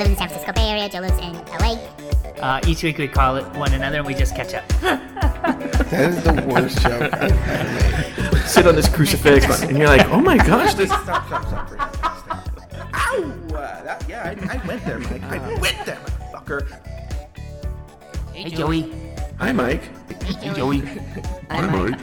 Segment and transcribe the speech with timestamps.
[0.00, 0.88] live in the San Francisco Bay Area.
[0.88, 1.74] Joe lives in LA.
[2.40, 4.66] Uh, each week we call it one another and we just catch up.
[5.90, 8.42] That is the worst joke I've ever made.
[8.46, 10.88] Sit on this crucifix, and you're like, oh my gosh, this.
[10.88, 11.68] Stop, stop, stop.
[11.68, 12.48] for stop.
[12.94, 13.32] Ow!
[13.48, 15.22] Uh, that, yeah, I, I went there, Mike.
[15.24, 16.80] I went there, motherfucker.
[18.32, 18.92] Hey, Joey.
[19.38, 19.82] Hi, Mike.
[20.22, 20.78] Hey, Joey.
[21.50, 22.00] Hi, Mike.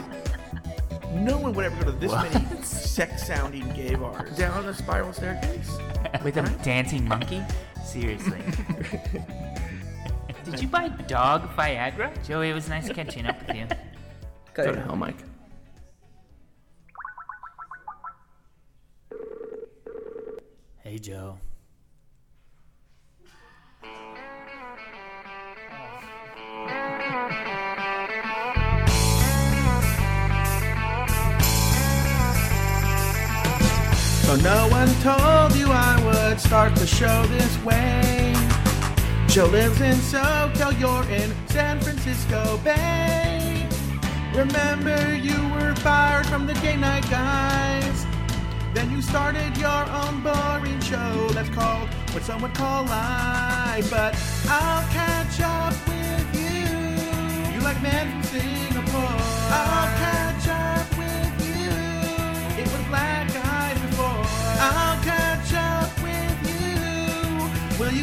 [1.14, 4.36] No one would ever go to this many sex-sounding gay bars.
[4.36, 5.70] Down a spiral staircase.
[6.22, 7.42] With a dancing monkey?
[7.88, 8.38] Seriously.
[10.44, 12.12] Did you buy dog Viagra?
[12.26, 13.66] Joey, it was nice catching up with you.
[14.52, 15.16] Go to hell, Mike.
[20.82, 21.38] Hey, Joe.
[34.24, 38.34] So no one told you I would start the show this way.
[39.28, 43.66] Joe lives in SoCal, you're in San Francisco Bay.
[44.34, 48.06] Remember you were fired from the gay night guys.
[48.74, 53.88] Then you started your own boring show that's called what some would call live.
[53.90, 54.14] But
[54.48, 57.54] I'll catch up with you.
[57.54, 59.16] You like men from Singapore.
[59.50, 60.27] I'll catch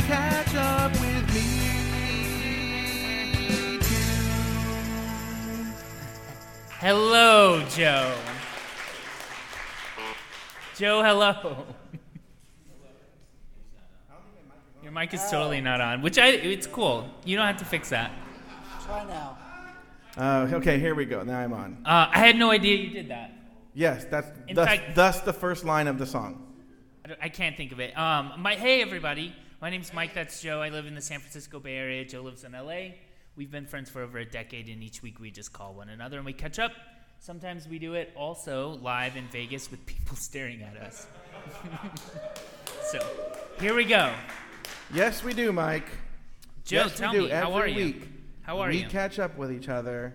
[0.07, 1.41] catch up with me?
[3.79, 3.85] too?
[6.79, 8.13] Hello, Joe.
[10.77, 11.65] Joe, hello.
[14.83, 17.09] Your mic is totally not on, which I it's cool.
[17.23, 18.11] You don't have to fix that.
[18.85, 19.37] Try now.
[20.17, 21.23] Uh, okay, here we go.
[21.23, 21.77] Now I'm on.
[21.85, 23.31] Uh, I had no idea you did that.
[23.73, 26.41] Yes, that's In thus, fact- thus the first line of the song.
[27.03, 27.97] I, don't- I can't think of it.
[27.97, 30.13] Um, my hey everybody, my name's Mike.
[30.13, 30.61] That's Joe.
[30.61, 32.05] I live in the San Francisco Bay Area.
[32.05, 32.89] Joe lives in LA.
[33.35, 36.17] We've been friends for over a decade, and each week we just call one another
[36.17, 36.71] and we catch up.
[37.17, 41.07] Sometimes we do it also live in Vegas with people staring at us.
[42.91, 42.99] so
[43.59, 44.13] here we go.
[44.93, 45.89] Yes, we do, Mike.
[46.63, 47.23] Joe, yes, tell we do.
[47.23, 47.85] me, how are you?
[47.85, 48.07] week,
[48.43, 48.85] How are we you?
[48.85, 50.13] We catch up with each other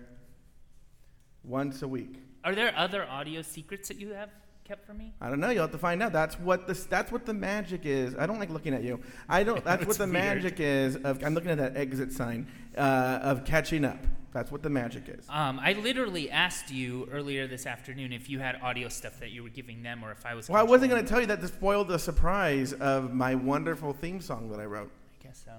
[1.43, 2.15] once a week.
[2.45, 4.29] Are there other audio secrets that you have
[4.63, 5.13] kept from me?
[5.21, 5.49] I don't know.
[5.49, 6.11] You'll have to find out.
[6.13, 8.15] That's what the that's what the magic is.
[8.17, 8.99] I don't like looking at you.
[9.29, 9.63] I don't.
[9.71, 10.13] That's what the weird.
[10.13, 10.95] magic is.
[10.97, 13.99] Of I'm looking at that exit sign uh, of catching up.
[14.33, 15.25] That's what the magic is.
[15.29, 19.43] Um, I literally asked you earlier this afternoon if you had audio stuff that you
[19.43, 20.47] were giving them, or if I was.
[20.47, 23.91] Well, I wasn't going to tell you that to spoil the surprise of my wonderful
[23.91, 24.89] theme song that I wrote.
[25.19, 25.51] I guess so.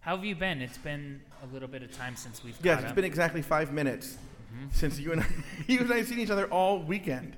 [0.00, 0.60] How have you been?
[0.60, 2.56] It's been a little bit of time since we've.
[2.62, 2.96] Yes, it's up.
[2.96, 4.16] been exactly five minutes
[4.54, 4.66] Mm-hmm.
[4.72, 5.26] since you and I,
[5.66, 7.36] you and I have seen each other all weekend.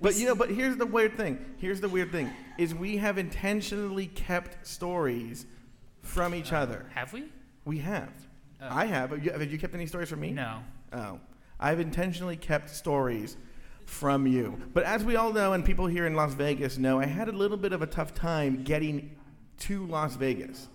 [0.00, 1.44] But you know, but here's the weird thing.
[1.58, 5.46] Here's the weird thing is we have intentionally kept stories
[6.02, 6.86] from each uh, other.
[6.94, 7.24] Have we?
[7.64, 8.12] We have.
[8.60, 8.68] Oh.
[8.70, 9.10] I have.
[9.10, 10.32] Have you, have you kept any stories from me?
[10.32, 10.58] No.
[10.92, 11.20] Oh,
[11.58, 13.36] I've intentionally kept stories
[13.86, 14.60] from you.
[14.72, 17.32] But as we all know, and people here in Las Vegas know, I had a
[17.32, 19.16] little bit of a tough time getting
[19.60, 20.68] to Las Vegas.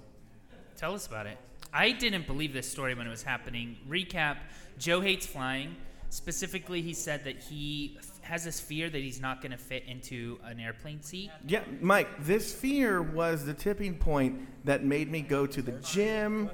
[0.75, 1.38] Tell us about it.
[1.73, 3.77] I didn't believe this story when it was happening.
[3.88, 4.38] Recap:
[4.77, 5.75] Joe hates flying.
[6.09, 10.38] Specifically, he said that he has this fear that he's not going to fit into
[10.43, 11.31] an airplane seat.
[11.47, 16.49] Yeah, Mike, this fear was the tipping point that made me go to the gym.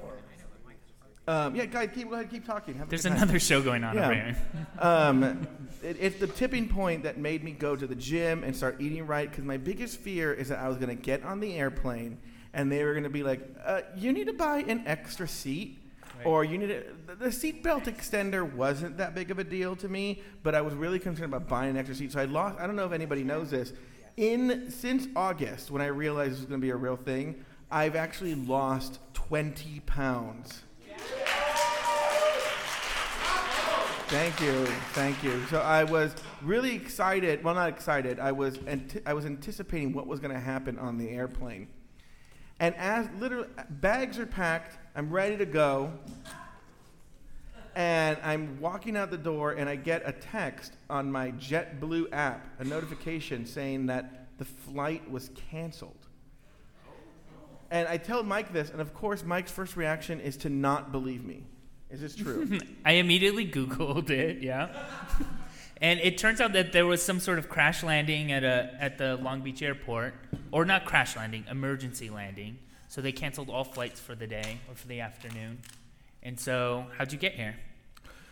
[1.26, 2.74] Um, yeah, guys, keep, go ahead, keep talking.
[2.76, 4.04] Have There's another show going on Yeah.
[4.04, 4.36] over here.
[4.78, 5.46] Um,
[5.82, 9.06] it, it's the tipping point that made me go to the gym and start eating
[9.06, 12.18] right because my biggest fear is that I was going to get on the airplane
[12.52, 15.78] and they were going to be like, uh, you need to buy an extra seat.
[16.24, 19.88] Or you need a, the- the seatbelt extender wasn't that big of a deal to
[19.88, 22.12] me, but I was really concerned about buying an extra seat.
[22.12, 22.58] So I lost.
[22.60, 23.72] I don't know if anybody knows this.
[24.16, 27.96] In since August, when I realized this was going to be a real thing, I've
[27.96, 30.62] actually lost 20 pounds.
[34.08, 35.44] Thank you, thank you.
[35.46, 37.42] So I was really excited.
[37.42, 38.20] Well, not excited.
[38.20, 41.68] I was anti- I was anticipating what was going to happen on the airplane,
[42.60, 45.92] and as literally bags are packed, I'm ready to go,
[47.74, 52.46] and I'm walking out the door, and I get a text on my JetBlue app,
[52.60, 56.06] a notification saying that the flight was canceled.
[57.72, 61.24] And I tell Mike this, and of course, Mike's first reaction is to not believe
[61.24, 61.42] me.
[61.90, 62.60] Is this true?
[62.84, 64.68] I immediately Googled it, yeah.
[65.80, 68.98] and it turns out that there was some sort of crash landing at, a, at
[68.98, 70.14] the Long Beach airport.
[70.52, 72.58] Or not crash landing, emergency landing.
[72.94, 75.58] So they canceled all flights for the day or for the afternoon.
[76.22, 77.56] And so, how'd you get here?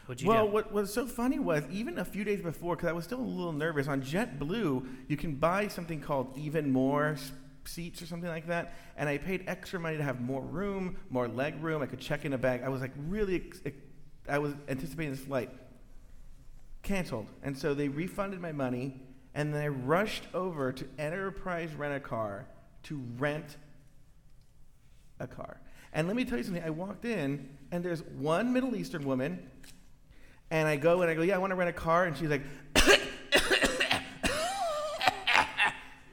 [0.06, 0.52] What'd you well, do?
[0.52, 3.22] what was so funny was even a few days before, because I was still a
[3.22, 7.16] little nervous, on JetBlue, you can buy something called Even More
[7.64, 8.76] seats or something like that.
[8.96, 11.82] And I paid extra money to have more room, more leg room.
[11.82, 12.62] I could check in a bag.
[12.62, 13.76] I was like really, ex- ex-
[14.28, 15.50] I was anticipating this flight.
[16.84, 17.26] Canceled.
[17.42, 19.02] And so they refunded my money,
[19.34, 22.46] and then I rushed over to Enterprise Rent a Car
[22.84, 23.56] to rent
[25.22, 25.60] a car.
[25.92, 26.62] And let me tell you something.
[26.62, 29.50] I walked in, and there's one Middle Eastern woman,
[30.50, 32.28] and I go and I go, yeah, I want to rent a car, and she's
[32.28, 32.42] like,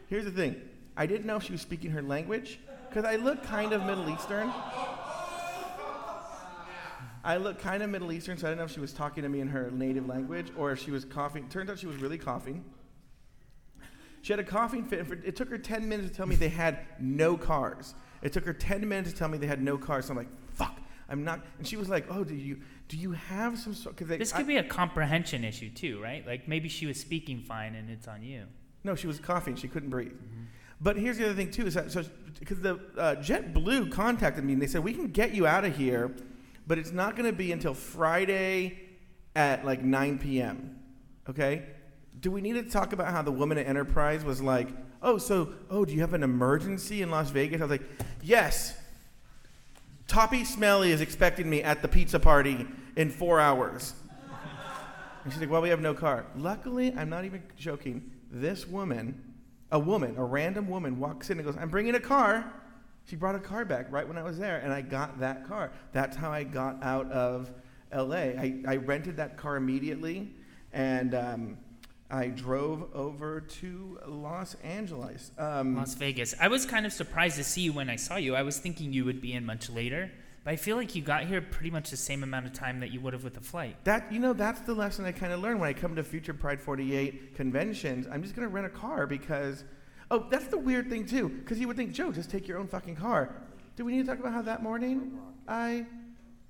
[0.08, 0.56] here's the thing.
[0.96, 2.60] I didn't know if she was speaking her language
[2.90, 4.52] because I look kind of Middle Eastern.
[7.24, 9.30] I look kind of Middle Eastern, so I didn't know if she was talking to
[9.30, 11.48] me in her native language or if she was coughing.
[11.50, 12.64] Turns out she was really coughing.
[14.22, 15.06] She had a coughing fit.
[15.24, 17.94] It took her 10 minutes to tell me they had no cars.
[18.22, 20.06] It took her 10 minutes to tell me they had no cars.
[20.06, 20.78] So I'm like, fuck,
[21.08, 21.46] I'm not.
[21.58, 23.96] And she was like, oh, do you do you have some sort?
[23.96, 26.26] Because This could be a comprehension issue too, right?
[26.26, 28.46] Like maybe she was speaking fine and it's on you.
[28.84, 29.56] No, she was coughing.
[29.56, 30.14] She couldn't breathe.
[30.82, 32.04] But here's the other thing too: is that so
[32.40, 35.76] because the uh, JetBlue contacted me and they said we can get you out of
[35.76, 36.12] here,
[36.66, 38.80] but it's not going to be until Friday
[39.36, 40.80] at like 9 p.m.
[41.30, 41.66] Okay?
[42.20, 44.70] Do we need to talk about how the woman at Enterprise was like,
[45.02, 47.90] "Oh, so oh, do you have an emergency in Las Vegas?" I was like,
[48.22, 48.76] "Yes."
[50.08, 52.66] Toppy Smelly is expecting me at the pizza party
[52.96, 53.94] in four hours.
[55.24, 56.26] And she's like, Well, we have no car.
[56.36, 58.10] Luckily, I'm not even joking.
[58.32, 59.36] This woman,
[59.72, 62.52] a woman, a random woman, walks in and goes, I'm bringing a car.
[63.06, 65.72] She brought a car back right when I was there, and I got that car.
[65.94, 67.52] That's how I got out of
[67.94, 68.16] LA.
[68.16, 70.32] I, I rented that car immediately,
[70.74, 71.58] and um,
[72.12, 75.32] I drove over to Los Angeles.
[75.38, 76.34] Um, Las Vegas.
[76.40, 78.36] I was kind of surprised to see you when I saw you.
[78.36, 80.12] I was thinking you would be in much later,
[80.44, 82.92] but I feel like you got here pretty much the same amount of time that
[82.92, 83.76] you would have with the flight.
[83.84, 86.34] That you know, that's the lesson I kind of learned when I come to Future
[86.34, 88.08] Pride 48 conventions.
[88.12, 89.64] I'm just gonna rent a car because,
[90.10, 91.30] oh, that's the weird thing too.
[91.30, 93.36] Because you would think, Joe, just take your own fucking car.
[93.76, 95.86] Do we need to talk about how that morning I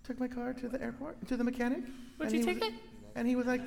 [0.05, 1.83] took my car to the airport to the mechanic?
[2.17, 2.75] Would you he take was- it?
[3.15, 3.61] And he was like,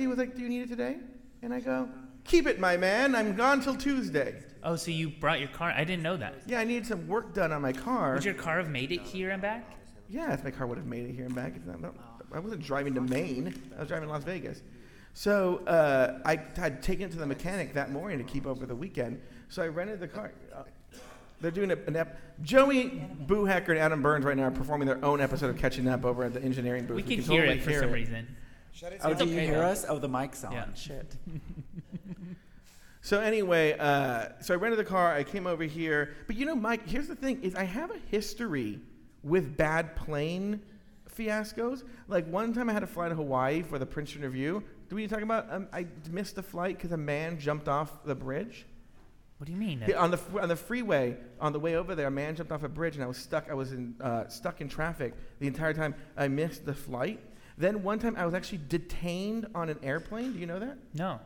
[0.00, 0.96] he was like, do you need it today?
[1.42, 1.88] And I go,
[2.24, 3.14] keep it, my man.
[3.14, 4.42] I'm gone till Tuesday.
[4.62, 5.72] Oh, so you brought your car?
[5.74, 6.34] I didn't know that.
[6.46, 8.14] Yeah, I needed some work done on my car.
[8.14, 9.64] Would your car have made it here and back?
[10.08, 11.54] Yeah, if my car would have made it here and back.
[11.56, 11.94] It's not,
[12.32, 13.54] I wasn't driving to Maine.
[13.76, 14.62] I was driving to Las Vegas.
[15.14, 18.74] So uh, I had taken it to the mechanic that morning to keep over the
[18.74, 19.20] weekend.
[19.48, 20.32] So I rented the car.
[20.54, 20.62] Uh,
[21.40, 25.02] they're doing a, an ep- Joey Boohacker and Adam Burns right now are performing their
[25.04, 26.96] own episode of Catching Up over at the engineering booth.
[26.96, 28.36] We can totally hear it for some reason.
[29.02, 29.62] Oh, do you hear though.
[29.62, 29.84] us?
[29.88, 30.52] Oh, the mic's on.
[30.52, 30.72] Yeah.
[30.74, 31.16] Shit.
[33.02, 35.14] So anyway, uh, so I rented the car.
[35.14, 36.14] I came over here.
[36.26, 38.80] But you know, Mike, here's the thing: is I have a history
[39.22, 40.60] with bad plane
[41.16, 41.82] fiascos.
[42.08, 44.62] Like one time, I had to fly to Hawaii for the Princeton Review.
[44.88, 45.50] Do we talk about?
[45.50, 48.66] Um, I missed the flight because a man jumped off the bridge.
[49.38, 49.82] What do you mean?
[49.88, 52.64] Yeah, on the on the freeway on the way over there, a man jumped off
[52.64, 53.48] a bridge, and I was stuck.
[53.48, 55.94] I was in uh, stuck in traffic the entire time.
[56.18, 57.20] I missed the flight.
[57.60, 60.32] Then one time, I was actually detained on an airplane.
[60.32, 60.78] Do you know that?
[60.94, 61.20] No.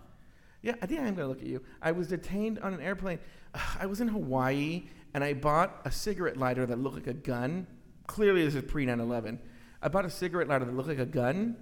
[0.62, 1.62] Yeah, I think I am going to look at you.
[1.80, 3.20] I was detained on an airplane.
[3.78, 4.82] I was in Hawaii
[5.14, 7.68] and I bought a cigarette lighter that looked like a gun.
[8.08, 9.38] Clearly, this is pre 9 11.
[9.80, 11.56] I bought a cigarette lighter that looked like a gun.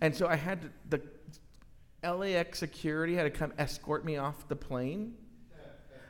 [0.00, 1.00] And so I had to,
[2.02, 5.14] the LAX security had to come escort me off the plane.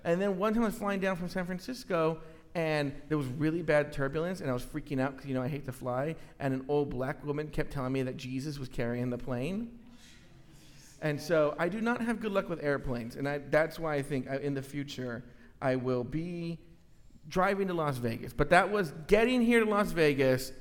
[0.04, 2.20] And then one time I was flying down from San Francisco
[2.56, 5.48] and there was really bad turbulence and I was freaking out because, you know, I
[5.48, 6.16] hate to fly.
[6.40, 9.78] And an old black woman kept telling me that Jesus was carrying the plane.
[11.02, 14.02] And so I do not have good luck with airplanes, and I, that's why I
[14.02, 15.22] think I, in the future
[15.60, 16.58] I will be
[17.28, 18.32] driving to Las Vegas.
[18.32, 20.52] But that was getting here to Las Vegas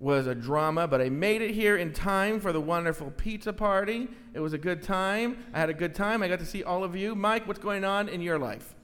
[0.00, 4.08] was a drama, but I made it here in time for the wonderful pizza party.
[4.32, 5.44] It was a good time.
[5.52, 6.22] I had a good time.
[6.22, 7.14] I got to see all of you.
[7.14, 8.74] Mike, what's going on in your life?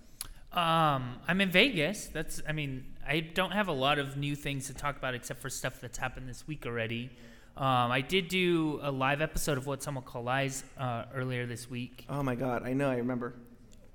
[0.52, 2.06] Um, I'm in Vegas.
[2.06, 2.42] That's.
[2.48, 5.48] I mean, I don't have a lot of new things to talk about except for
[5.48, 7.10] stuff that's happened this week already.
[7.56, 11.46] Um, I did do a live episode of What Some Will Call Lies uh, earlier
[11.46, 13.34] this week, Oh my God, I know, I remember.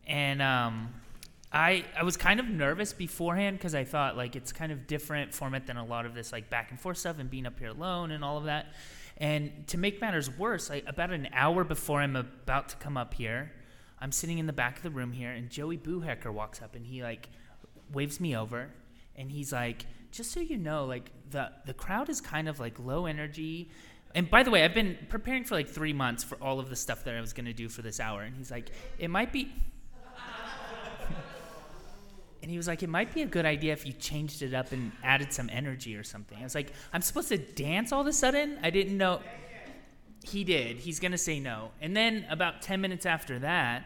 [0.05, 0.93] and um,
[1.51, 5.33] I I was kind of nervous beforehand because I thought like it's kind of different
[5.33, 7.69] format than a lot of this like back and forth stuff and being up here
[7.69, 8.67] alone and all of that.
[9.17, 13.13] And to make matters worse, like about an hour before I'm about to come up
[13.13, 13.51] here,
[14.05, 16.85] I'm sitting in the back of the room here, and Joey Boohacker walks up and
[16.85, 17.27] he like
[17.91, 18.69] waves me over,
[19.15, 22.77] and he's like, "Just so you know, like the the crowd is kind of like
[22.77, 23.71] low energy."
[24.13, 26.75] And by the way, I've been preparing for like three months for all of the
[26.75, 28.69] stuff that I was gonna do for this hour, and he's like,
[28.99, 29.51] "It might be."
[32.43, 34.71] And he was like, it might be a good idea if you changed it up
[34.71, 36.37] and added some energy or something.
[36.37, 38.59] I was like, I'm supposed to dance all of a sudden?
[38.61, 39.19] I didn't know.
[40.23, 40.77] He did.
[40.77, 41.71] He's going to say no.
[41.81, 43.83] And then about 10 minutes after that,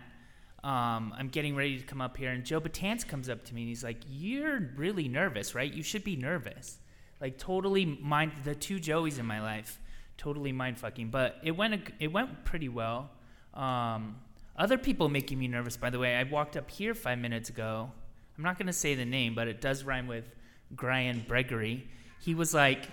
[0.64, 3.62] um, I'm getting ready to come up here, and Joe Batance comes up to me
[3.62, 5.72] and he's like, "You're really nervous, right?
[5.72, 6.80] You should be nervous."
[7.22, 9.80] Like totally mind the two Joeys in my life,
[10.18, 11.10] totally mind fucking.
[11.10, 13.10] But it went it went pretty well.
[13.54, 14.18] Um,
[14.58, 16.16] other people making me nervous, by the way.
[16.16, 17.92] I walked up here five minutes ago.
[18.38, 20.26] I'm not gonna say the name, but it does rhyme with
[20.72, 21.88] Brian Gregory.
[22.20, 22.86] He was like,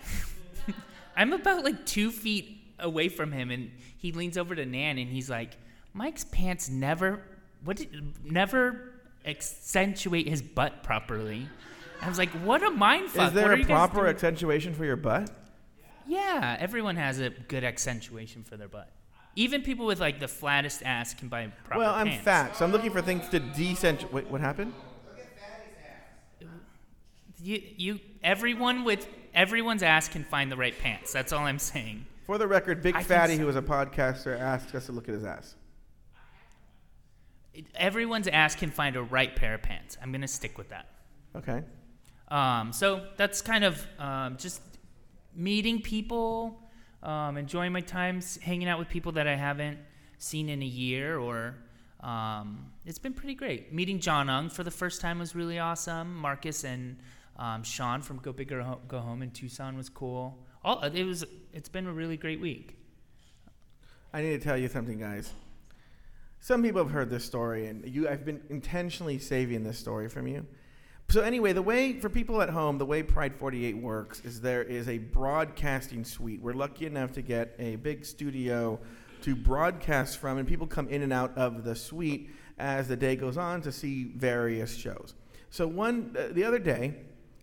[1.16, 5.10] I'm about like two feet away from him, and he leans over to Nan, and
[5.10, 5.56] he's like,
[5.92, 7.22] Mike's pants never,
[7.66, 8.92] what, did, never
[9.24, 11.48] accentuate his butt properly.
[12.00, 13.28] I was like, what a mind fuck.
[13.28, 15.30] Is there a proper accentuation for your butt?
[16.06, 18.90] Yeah, everyone has a good accentuation for their butt.
[19.34, 22.24] Even people with like the flattest ass can buy proper well, I'm pants.
[22.24, 24.10] fat, so I'm looking for things to decent.
[24.12, 24.72] Wait, what happened?
[25.08, 25.74] Look at Fatty's
[26.42, 26.48] ass.
[27.42, 31.12] You, you, everyone with everyone's ass can find the right pants.
[31.12, 32.06] That's all I'm saying.
[32.24, 35.14] For the record, Big I Fatty, who was a podcaster, asked us to look at
[35.14, 35.54] his ass.
[37.74, 39.96] Everyone's ass can find a right pair of pants.
[40.02, 40.88] I'm gonna stick with that.
[41.34, 41.62] Okay.
[42.28, 44.60] Um, so that's kind of um, just
[45.34, 46.60] meeting people,
[47.02, 49.78] um, enjoying my times hanging out with people that I haven't
[50.18, 51.56] seen in a year, or
[52.00, 53.72] um, it's been pretty great.
[53.72, 56.16] Meeting John Ong for the first time was really awesome.
[56.16, 56.96] Marcus and
[57.36, 60.38] um, Sean from Go Big or Go Home in Tucson was cool.
[60.64, 61.24] All it was.
[61.52, 62.76] It's been a really great week.
[64.12, 65.32] I need to tell you something, guys.
[66.46, 70.28] Some people have heard this story, and you, I've been intentionally saving this story from
[70.28, 70.46] you.
[71.08, 74.62] So anyway, the way for people at home, the way Pride 48 works is there
[74.62, 76.40] is a broadcasting suite.
[76.40, 78.78] We're lucky enough to get a big studio
[79.22, 83.16] to broadcast from, and people come in and out of the suite as the day
[83.16, 85.14] goes on to see various shows.
[85.50, 86.94] So one uh, the other day,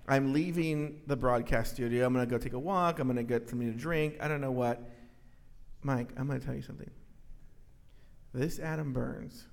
[0.07, 2.05] I'm leaving the broadcast studio.
[2.05, 2.99] I'm gonna go take a walk.
[2.99, 4.15] I'm gonna get something to drink.
[4.21, 4.81] I don't know what.
[5.81, 6.89] Mike, I'm gonna tell you something.
[8.33, 9.45] This Adam Burns.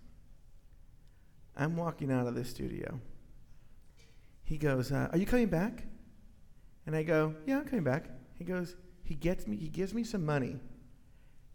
[1.56, 2.99] I'm walking out of the studio.
[4.44, 5.84] He goes, uh, "Are you coming back?"
[6.87, 8.06] And I go, "Yeah, I'm coming back."
[8.38, 10.56] He goes, he gets me, he gives me some money,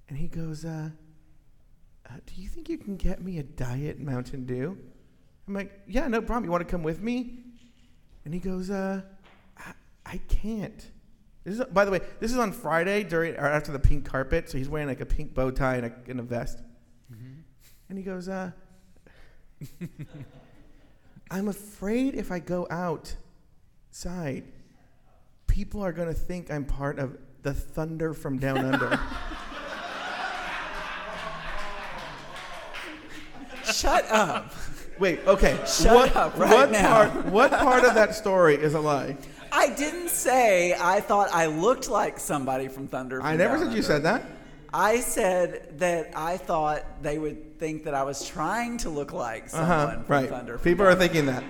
[0.10, 0.90] and he goes, uh,
[2.08, 4.78] uh, "Do you think you can get me a diet Mountain Dew?"
[5.48, 6.44] I'm like, "Yeah, no problem.
[6.46, 7.40] You want to come with me?"
[8.26, 9.02] And he goes, uh,
[9.58, 9.74] I,
[10.06, 10.92] I can't.
[11.44, 14.50] This is, by the way, this is on Friday during or after the pink carpet,
[14.50, 16.62] so he's wearing like a pink bow tie and a, and a vest.
[17.90, 18.52] And he goes, uh,
[21.32, 24.44] I'm afraid if I go outside,
[25.48, 29.00] people are going to think I'm part of the thunder from down under.
[33.72, 34.54] Shut up.
[35.00, 35.60] Wait, okay.
[35.68, 37.10] Shut what, up right what now.
[37.10, 39.18] Part, what part of that story is a lie?
[39.52, 43.22] I didn't say I thought I looked like somebody from Thunder.
[43.22, 44.24] I never said you said that.
[44.78, 49.46] I said that I thought they would think that I was trying to look like
[49.46, 49.92] Uh someone huh.
[50.04, 50.30] from Right.
[50.30, 50.58] Thunder.
[50.58, 51.44] from People are thinking that.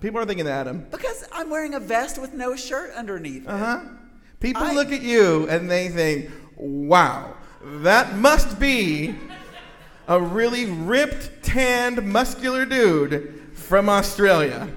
[0.00, 0.86] People are thinking that, Adam.
[0.90, 3.48] Because I'm wearing a vest with no shirt underneath.
[3.48, 3.80] Uh huh.
[4.40, 9.14] People I- look at you and they think, wow, that must be
[10.06, 14.68] a really ripped, tanned, muscular dude from Australia.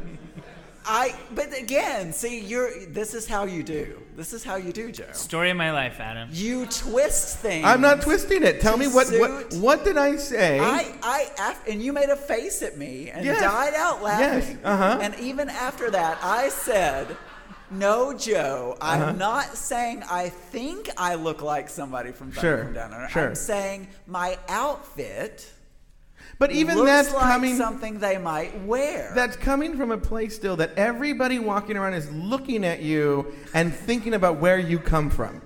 [0.88, 1.16] I.
[1.34, 2.86] But again, see, you're.
[2.88, 4.02] This is how you do.
[4.16, 5.12] This is how you do, Joe.
[5.12, 6.30] Story of my life, Adam.
[6.32, 7.66] You twist things.
[7.66, 8.62] I'm not twisting it.
[8.62, 10.60] Tell me what, what what did I say?
[10.60, 13.42] I, I, af- and you made a face at me and Yes.
[13.42, 14.58] died out laughing.
[14.58, 15.00] Yes, uh-huh.
[15.02, 17.08] And even after that, I said,
[17.72, 19.12] "No, Joe, I'm Uh-huh.
[19.14, 23.10] not saying I think I look like somebody from Thunder Sure, from Down Under.
[23.10, 23.28] sure.
[23.30, 25.52] I'm saying my outfit
[26.40, 29.12] but even looks that's like coming something they might wear.
[29.16, 33.74] that's coming from a place still that everybody walking around is looking at you and
[33.74, 35.42] thinking about where you come from.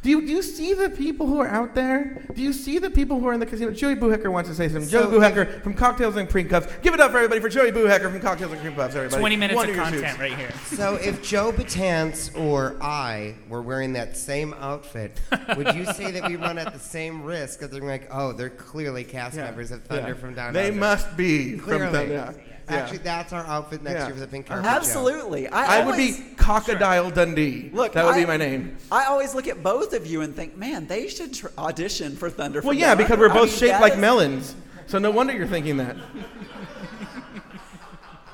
[0.00, 2.24] Do you, do you see the people who are out there?
[2.32, 3.72] Do you see the people who are in the casino?
[3.72, 4.88] Joey Boohecker wants to say something.
[4.88, 6.68] So- Joey Boohecker from Cocktails and Cream Puffs.
[6.82, 9.20] Give it up for everybody for Joey Boohecker from Cocktails and Cream Puffs, everybody.
[9.20, 10.18] 20 minutes One of your content shoes.
[10.20, 10.52] right here.
[10.66, 15.20] So if Joe Batance or I were wearing that same outfit,
[15.56, 18.50] would you say that we run at the same risk Because they're like, oh, they're
[18.50, 20.14] clearly cast Yeah, members of Thunder yeah.
[20.14, 20.78] from Down They Under.
[20.80, 21.86] must be clearly.
[21.86, 22.12] from Thunder.
[22.14, 22.32] Yeah.
[22.76, 24.06] Actually, that's our outfit next Yeah.
[24.06, 24.70] year for the pink carpet show.
[24.70, 25.48] Absolutely.
[25.48, 27.70] I, I would always, be Cockadile Dundee.
[27.72, 28.76] Look, that would I- be my name.
[28.92, 32.28] I always look at both of you and think, man, they should tr- audition for
[32.30, 32.60] Thunder.
[32.60, 34.54] Well, from yeah, Down because we're I both mean, shaped that like is- melons.
[34.86, 35.96] So no wonder you're thinking that.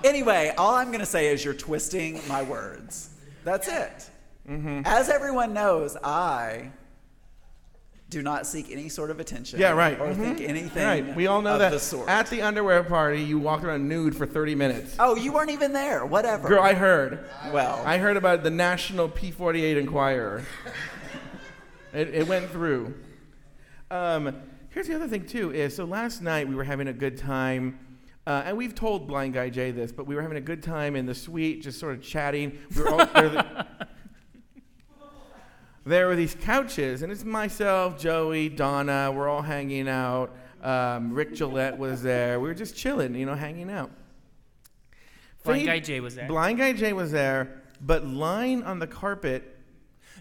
[0.04, 3.08] Anyway, all I'm going to say is you're twisting my words.
[3.42, 4.10] That's it.
[4.48, 4.82] Mm-hmm.
[4.84, 6.70] As everyone knows, I
[8.14, 9.58] do not seek any sort of attention.
[9.58, 9.98] Yeah, right.
[10.00, 10.16] Or Mhm.
[10.16, 10.86] think anything.
[10.86, 11.16] Right.
[11.16, 11.72] We all know that.
[11.72, 12.04] The.
[12.06, 14.94] At the underwear party, you walked around nude for 30 minutes.
[15.00, 16.06] oh, you weren't even there.
[16.06, 16.46] Whatever.
[16.48, 17.24] Girl, I heard.
[17.52, 20.42] well, I heard about the National P48 Inquirer.
[21.92, 22.94] it, it went through.
[23.90, 24.32] Um,
[24.70, 27.78] Here's the other thing too is so last night we were having a good time.
[28.26, 30.96] Uh, and we've told Blind Guy Jay this, but we were having a good time
[30.96, 32.58] in the suite, just sort of chatting.
[32.76, 33.06] We were all
[35.84, 39.12] there, were these couches, and it's myself, Joey, Donna.
[39.14, 40.34] We're all hanging out.
[40.62, 42.40] Um, Rick Gillette was there.
[42.40, 43.90] We were just chilling, you know, hanging out.
[45.42, 46.26] Blind Fade- Guy Jay was there.
[46.26, 49.58] Blind Guy Jay was there, but lying on the carpet.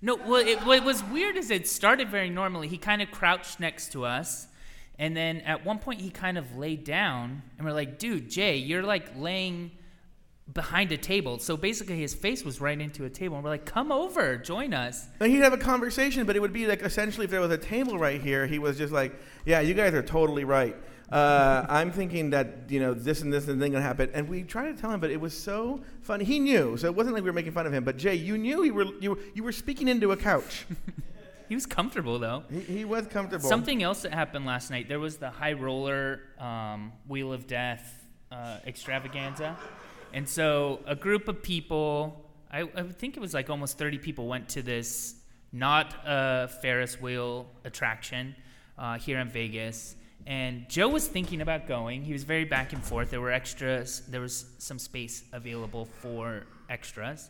[0.01, 2.67] No, well, it, what was weird is it started very normally.
[2.67, 4.47] He kind of crouched next to us,
[4.99, 8.57] and then at one point he kind of laid down, and we're like, "Dude, Jay,
[8.57, 9.71] you're like laying
[10.51, 13.65] behind a table." So basically, his face was right into a table, and we're like,
[13.65, 17.25] "Come over, join us." And he'd have a conversation, but it would be like essentially
[17.25, 20.03] if there was a table right here, he was just like, "Yeah, you guys are
[20.03, 20.75] totally right.
[21.11, 24.43] Uh, I'm thinking that you know this and this and thing gonna happen." And we
[24.43, 26.25] tried to tell him, but it was so funny.
[26.25, 27.83] He knew, so it wasn't like we were making fun of him.
[27.83, 30.65] But Jay, you knew you were you were, you were speaking into a couch.
[31.49, 32.43] He was comfortable though.
[32.49, 33.47] he, he was comfortable.
[33.47, 34.87] Something else that happened last night.
[34.87, 39.55] There was the high roller um, Wheel of Death uh, extravaganza,
[40.13, 42.19] and so a group of people.
[42.51, 45.15] I, I think it was like almost 30 people went to this
[45.51, 48.35] not a Ferris wheel attraction
[48.77, 49.95] uh, here in Vegas.
[50.25, 52.03] And Joe was thinking about going.
[52.03, 53.11] He was very back and forth.
[53.11, 54.01] There were extras.
[54.07, 57.29] There was some space available for extras.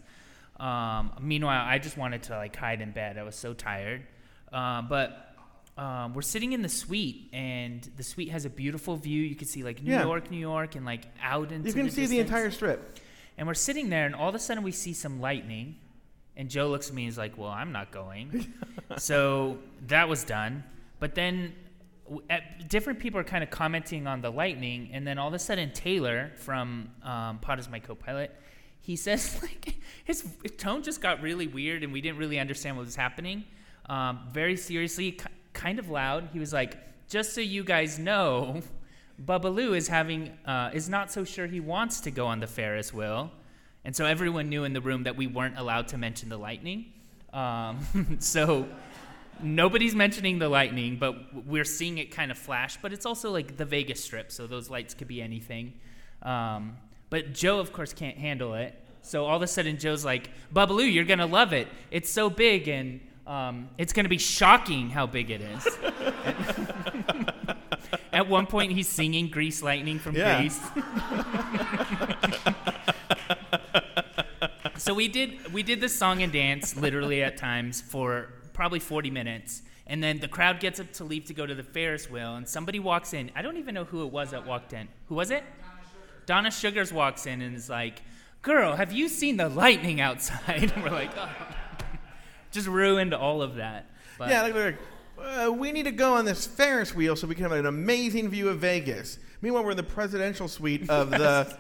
[0.60, 3.18] Um, meanwhile, I just wanted to like hide in bed.
[3.18, 4.04] I was so tired.
[4.52, 5.33] Uh, but
[5.77, 9.22] um, we're sitting in the suite, and the suite has a beautiful view.
[9.24, 10.03] You can see like New Yeah.
[10.03, 12.30] York, New York, and like out into the you can the see the distance.
[12.30, 13.00] entire strip.
[13.38, 15.77] And we're sitting there, and all of a sudden we see some lightning.
[16.36, 18.53] And Joe looks at me and is like, Well, I'm not going.
[18.98, 20.63] so that was done.
[21.00, 21.53] But then
[22.06, 24.89] w- at, different people are kind of commenting on the lightning.
[24.94, 28.32] And then all of a sudden, Taylor from um, Pod is my co pilot,
[28.82, 29.75] he says, like,
[30.06, 33.44] his, his tone just got really weird, and we didn't really understand what was happening.
[33.88, 36.30] Um, very seriously, ki- kind of loud.
[36.34, 38.62] He was like, Just so you guys know,
[39.24, 42.94] Bubbaloo is having uh, is not so sure he wants to go on the Ferris
[42.94, 43.32] wheel,
[43.86, 46.86] and so everyone knew in the room that we weren't allowed to mention the lightning.
[47.32, 48.68] Um, so
[49.42, 52.78] nobody's mentioning the lightning, but we're seeing it kind of flash.
[52.82, 55.74] But it's also like the Vegas Strip, so those lights could be anything.
[56.22, 56.78] Um,
[57.10, 58.80] but Joe, of course, can't handle it.
[59.02, 61.68] So all of a sudden, Joe's like, "Bubbaloo, you're gonna love it.
[61.92, 65.66] It's so big and." Um, it's going to be shocking how big it is.
[68.12, 70.40] At one point, he's singing "Grease Lightning" from Yeah.
[70.40, 70.60] Grease.
[74.78, 79.10] so we did we did the song and dance literally at times for probably 40
[79.10, 82.36] minutes, and then the crowd gets up to leave to go to the Ferris wheel,
[82.36, 83.32] and somebody walks in.
[83.36, 84.88] I don't even know who it was that walked in.
[85.08, 85.44] Who was it?
[86.26, 88.02] Donna Sugars walks in and is like,
[88.42, 91.30] "Girl, have you seen the lightning outside?" And we're like, oh.
[92.54, 93.89] Just ruined all of that.
[94.18, 94.78] But Yeah, like, like,
[95.20, 98.30] uh, we need to go on this Ferris wheel so we can have an amazing
[98.30, 99.20] view of Vegas.
[99.42, 101.58] Meanwhile, we're in the presidential suite of the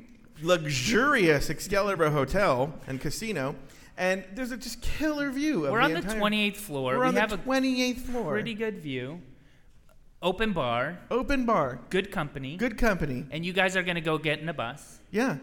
[0.42, 3.54] luxurious Excalibur Hotel and Casino,
[3.96, 6.94] and there's a just killer view of we're the on the entire- 28th floor.
[6.94, 8.32] We're we on have the a 28th floor.
[8.32, 9.20] pretty good view.
[10.22, 12.56] Open bar, Open bar, good company.
[12.56, 13.24] good company.
[13.30, 15.36] And you guys are gonna go get in a bus Yeah,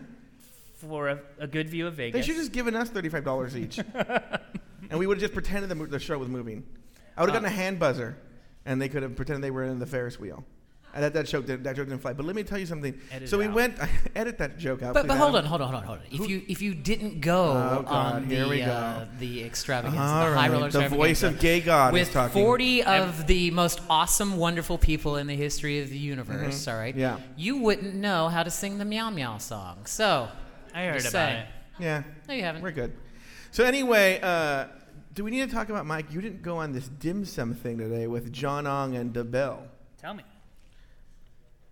[0.76, 2.14] for a, a good view of Vegas.
[2.20, 3.80] they should just given us thirty-five dollars each,
[4.90, 6.64] and we would have just pretended the, mo- the show was moving.
[7.16, 7.40] I would have Uh.
[7.42, 8.18] gotten a hand buzzer,
[8.66, 10.44] and they could have pretended they were in the Ferris wheel.
[10.94, 12.14] And that, that joke did, that joke didn't fly.
[12.14, 13.00] But let me tell you something.
[13.12, 13.54] Edit so it we out.
[13.56, 13.78] went.
[14.16, 14.94] edit that joke out.
[14.96, 16.06] But, please, but hold on, hold on, hold on, hold on.
[16.10, 18.66] If you if you didn't go Oh, God, on here the we go.
[18.72, 22.00] uh, the extravaganza, All the high right, roller the voice extravaganza, of gay God is
[22.08, 22.42] with talking.
[22.42, 26.94] 40 of the most awesome, wonderful people in the history of the universe, all right?
[26.96, 27.00] Mm-hmm.
[27.02, 27.18] Yeah.
[27.36, 29.86] You wouldn't know how to sing the Meow Meow song.
[29.86, 30.30] So,
[30.74, 31.38] I heard Just about saying.
[31.40, 31.48] it.
[31.80, 32.64] Yeah, no, you haven't.
[32.64, 32.94] we're good.
[33.52, 34.66] So anyway, uh,
[35.18, 36.14] do we need to talk about Mike?
[36.14, 39.64] You didn't go on this dim sum thing today with John Ong and DeBell.
[39.98, 40.24] Tell me.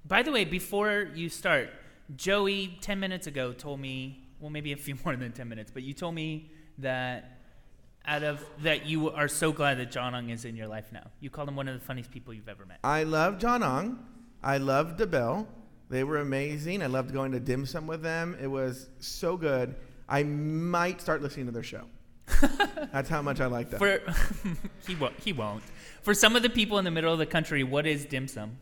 [0.04, 1.70] By the way, before you start,
[2.16, 5.84] Joey ten minutes ago told me, well, maybe a few more than ten minutes, but
[5.84, 7.38] you told me that
[8.08, 11.06] out of that you are so glad that John Ong is in your life now.
[11.20, 12.80] You called him one of the funniest people you've ever met.
[12.84, 14.04] I love John Ong.
[14.42, 15.46] I love DeBell.
[15.92, 16.82] They were amazing.
[16.82, 18.36] I loved going to dim sum with them.
[18.42, 19.76] It was so good.
[20.10, 21.86] I might start listening to their show.
[22.92, 23.78] That's how much I like that.
[23.80, 24.02] For
[24.88, 25.20] he won't.
[25.20, 25.64] He won't.
[26.02, 28.58] For some of the people in the middle of the country, what is dim sum?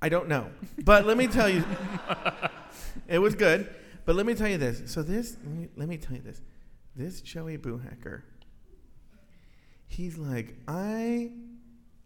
[0.00, 0.50] I don't know.
[0.84, 1.64] But let me tell you,
[3.08, 3.72] it was good.
[4.04, 4.82] But let me tell you this.
[4.92, 6.40] So this, let me, let me tell you this.
[6.96, 8.22] This Joey Boohacker,
[9.86, 11.30] he's like, I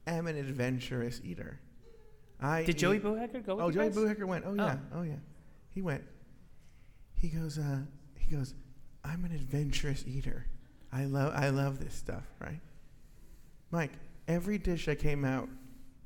[0.07, 1.59] am an adventurous eater.
[2.41, 3.97] I Did Joey eat- Boohacker go with Oh, Joey guys?
[3.97, 4.45] Boohacker went.
[4.47, 4.77] Oh yeah.
[4.95, 5.15] Oh yeah.
[5.71, 6.05] He went.
[7.19, 7.59] He goes.
[7.59, 7.79] Uh,
[8.19, 8.55] he goes.
[9.05, 10.47] I'm an adventurous eater.
[10.93, 11.33] I love.
[11.35, 12.25] I love this stuff.
[12.41, 12.61] Right.
[13.71, 13.93] Mike.
[14.29, 15.49] Every dish that came out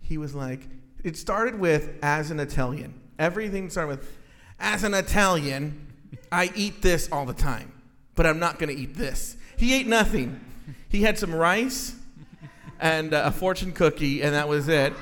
[0.02, 0.66] he was like,
[1.04, 2.92] it started with as an Italian.
[3.18, 4.18] Everything started with,
[4.58, 5.86] as an Italian,
[6.32, 7.72] I eat this all the time,
[8.16, 9.36] but I'm not going to eat this.
[9.56, 10.40] He ate nothing.
[10.88, 11.94] He had some rice
[12.80, 14.92] and uh, a fortune cookie, and that was it.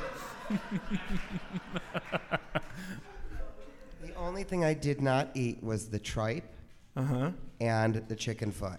[4.02, 6.44] The only thing I did not eat was the tripe
[6.96, 7.30] Uh huh.
[7.60, 8.78] and the chicken foot.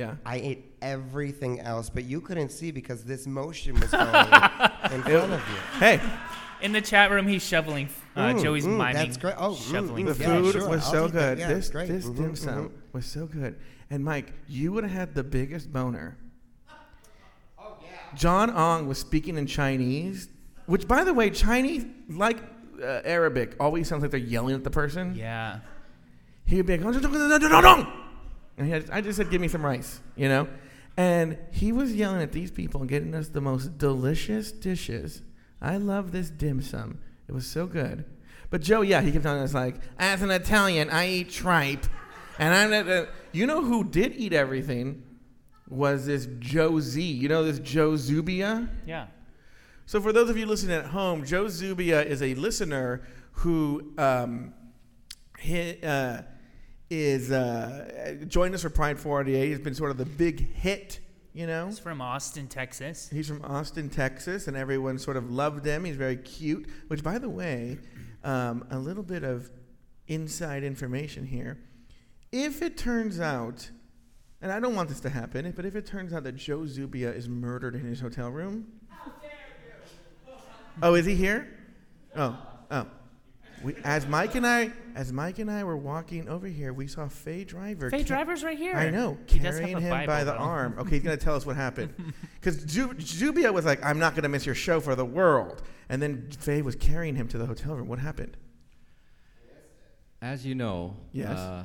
[0.00, 0.14] Yeah.
[0.24, 5.32] I ate everything else, but you couldn't see because this motion was going in front
[5.32, 5.78] of you.
[5.78, 6.00] Hey,
[6.62, 7.88] In the chat room, he's shoveling.
[8.16, 8.94] Uh, Mm, Joey's mm, miming.
[8.94, 9.34] that's great.
[9.38, 10.06] Oh, mm, shoveling.
[10.06, 11.34] mm, the Yeah, food sure, was I'll so take that.
[11.36, 11.38] good.
[11.40, 11.88] Yeah, this great.
[11.88, 12.72] this Mhm, dim sum mhm.
[12.92, 13.56] was so good.
[13.90, 16.16] And Mike, you would have had the biggest boner.
[17.58, 17.76] Oh,
[18.14, 20.28] John Ong was speaking in Chinese,
[20.66, 22.38] which, by the way, Chinese, like
[22.82, 25.14] uh, Arabic, always sounds like they're yelling at the person.
[25.14, 25.60] Yeah.
[26.46, 27.86] He'd be like,
[28.60, 30.46] and he had, I just said, give me some rice, you know?
[30.94, 35.22] And he was yelling at these people and getting us the most delicious dishes.
[35.62, 36.98] I love this dim sum.
[37.26, 38.04] It was so good.
[38.50, 41.86] But Joe, yeah, he kept telling us, like, as an Italian, I eat tripe.
[42.38, 45.04] And I'm not, uh, you know who did eat everything?
[45.70, 47.00] Was this Joe Z.
[47.00, 48.68] You know this Joe Zubia?
[48.84, 49.06] Yeah.
[49.86, 53.00] So, for those of you listening at home, Joe Zubia is a listener
[53.32, 54.52] who um,
[55.38, 56.22] he, uh,
[56.90, 59.48] is uh, joined us for Pride 48.
[59.48, 60.98] He's been sort of the big hit,
[61.32, 61.66] you know.
[61.66, 63.08] He's from Austin, Texas.
[63.08, 65.84] He's from Austin, Texas, and everyone sort of loved him.
[65.84, 66.68] He's very cute.
[66.88, 67.78] Which, by the way,
[68.24, 69.50] um, a little bit of
[70.08, 71.58] inside information here.
[72.32, 73.70] If it turns out,
[74.42, 77.12] and I don't want this to happen, but if it turns out that Joe Zubia
[77.12, 78.66] is murdered in his hotel room,
[80.82, 81.56] oh, is he here?
[82.16, 82.36] Oh,
[82.70, 82.86] oh.
[83.62, 87.08] We, as Mike and I, as Mike and I were walking over here, we saw
[87.08, 87.90] Faye Driver.
[87.90, 88.74] Faye ca- Driver's right here.
[88.74, 90.38] I know, He does have carrying a him Bible, by the though.
[90.38, 90.74] arm.
[90.78, 91.92] Okay, he's gonna tell us what happened.
[92.40, 96.30] Because Zubia was like, "I'm not gonna miss your show for the world," and then
[96.38, 97.86] Faye was carrying him to the hotel room.
[97.88, 98.36] What happened?
[100.22, 101.38] As you know, Yes.
[101.38, 101.64] uh,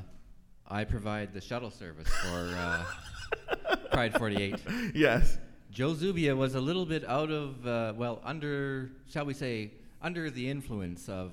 [0.68, 4.56] I provide the shuttle service for uh, Pride 48.
[4.94, 5.38] Yes.
[5.70, 10.30] Joe Zubia was a little bit out of, uh, well, under, shall we say, under
[10.30, 11.32] the influence of.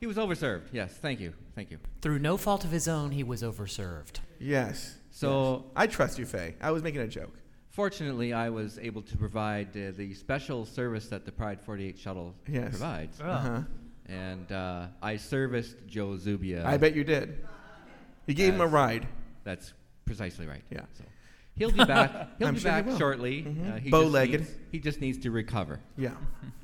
[0.00, 0.62] He was overserved.
[0.72, 1.78] Yes, thank you, thank you.
[2.00, 4.20] Through no fault of his own, he was overserved.
[4.38, 4.96] Yes.
[5.10, 5.72] So- Yes.
[5.76, 6.54] I trust you, Faye.
[6.62, 7.34] I was making a joke.
[7.68, 12.34] Fortunately, I was able to provide uh, the special service that the Pride 48 shuttle
[12.48, 12.70] Yes.
[12.70, 13.18] provides.
[13.22, 13.28] Oh.
[13.30, 13.60] Uh-huh.
[14.06, 16.66] And uh, I serviced Joe Zubia.
[16.66, 17.46] I bet you did.
[18.26, 19.06] You gave him a ride.
[19.44, 19.72] That's
[20.04, 20.62] precisely right.
[20.70, 20.80] Yeah.
[20.98, 21.04] So
[21.56, 22.10] he'll be back.
[22.38, 22.98] He'll I'm be sure back will.
[22.98, 23.42] shortly.
[23.42, 23.76] Mhm.
[23.76, 24.40] Uh, he Bow-legged.
[24.40, 25.78] needs- He just needs to recover.
[25.96, 26.14] Yeah.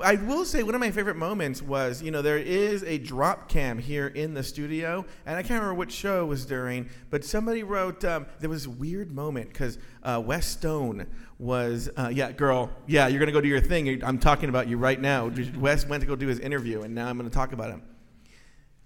[0.00, 3.48] I will say one of my favorite moments was, you know, there is a drop
[3.48, 7.62] cam here in the studio, and I can't remember which show was during, but somebody
[7.62, 11.06] wrote um, there was a weird moment because uh, Wes Stone
[11.38, 14.02] was, uh, yeah, girl, yeah, you're gonna go do your thing.
[14.04, 15.30] I'm talking about you right now.
[15.56, 17.82] Wes went to go do his interview, and now I'm gonna talk about him.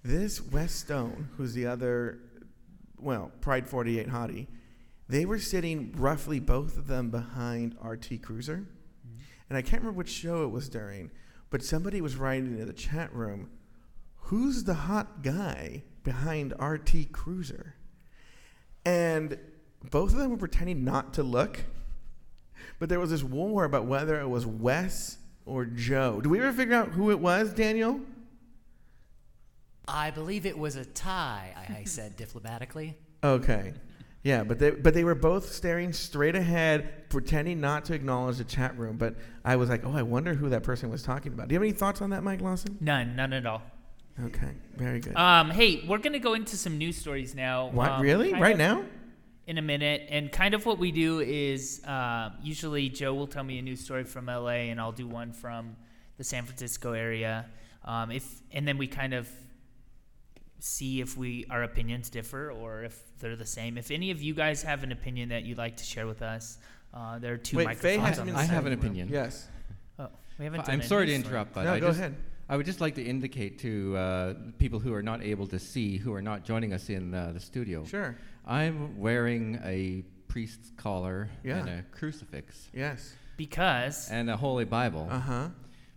[0.03, 2.19] This Wes Stone, who's the other,
[2.97, 4.47] well, Pride 48 hottie,
[5.09, 8.67] they were sitting roughly both of them behind RT Cruiser.
[9.49, 11.11] And I can't remember which show it was during,
[11.49, 13.49] but somebody was writing in the chat room,
[14.15, 17.75] who's the hot guy behind RT Cruiser?
[18.85, 19.37] And
[19.89, 21.63] both of them were pretending not to look.
[22.79, 26.19] But there was this war about whether it was Wes or Joe.
[26.21, 28.01] Did we ever figure out who it was, Daniel?
[29.87, 32.97] I believe it was a tie, I, I said diplomatically.
[33.23, 33.73] Okay.
[34.27, 38.43] Yeah, but they but they were both staring straight ahead, pretending not to acknowledge the
[38.43, 38.97] chat room.
[38.97, 41.47] But I was like, oh, I wonder who that person was talking about.
[41.47, 42.77] Do you have any thoughts on that, Mike Lawson?
[42.81, 43.61] None, none at all.
[44.21, 45.15] Okay, very good.
[45.15, 47.67] Um, hey, we're gonna go into some news stories now.
[47.69, 48.33] what Um, really?
[48.33, 48.83] Right of now?
[49.45, 53.45] In a minute, and kind of what we do is uh, usually Joe will tell
[53.45, 55.77] me a news story from LA, and I'll do one from
[56.17, 57.45] the San Francisco area.
[57.85, 59.29] Um, if and then we kind of
[60.59, 63.77] see if we our opinions differ or if they're the same.
[63.77, 66.57] If any of you guys have an opinion that you'd like to share with us,
[66.93, 69.09] uh, there are two Wait, microphones hasn't on been the I have an saying- opinion.
[69.09, 69.47] Yes.
[69.99, 70.65] Oh, we haven't.
[70.65, 72.15] done I'm sorry to interrupt, but No, I go just, ahead.
[72.49, 75.97] I would just like to indicate to uh, people who are not able to see,
[75.97, 77.83] who are not joining us in uh, the studio.
[77.85, 78.17] Sure.
[78.45, 81.57] I'm wearing a priest's collar Yeah.
[81.59, 83.13] and a crucifix Yes.
[83.37, 85.49] Because and a holy Bible Uh huh.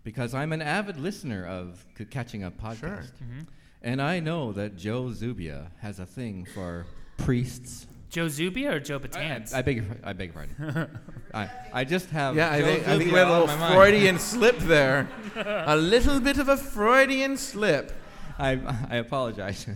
[0.04, 2.78] because I'm an avid listener of C- Catching Up podcast.
[2.80, 2.98] Sure.
[3.22, 3.40] Mm-hmm.
[3.82, 7.86] And I know that Joe Zubia has a thing for priests.
[8.10, 9.54] Joe Zubia or Joe I, Batanz?
[9.54, 10.98] I beg your, I beg your pardon.
[11.34, 13.48] I, I just have Yeah, I Joe think, I think we had a little.
[13.74, 15.08] Freudian slip there.
[15.36, 17.92] a little bit of a Freudian slip.
[18.38, 18.58] I,
[18.90, 19.66] I apologize.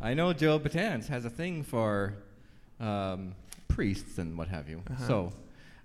[0.00, 2.14] I know Joe Batanz has a thing for
[2.78, 3.34] um,
[3.68, 4.82] priests and what have you.
[4.90, 5.06] Uh-huh.
[5.06, 5.32] So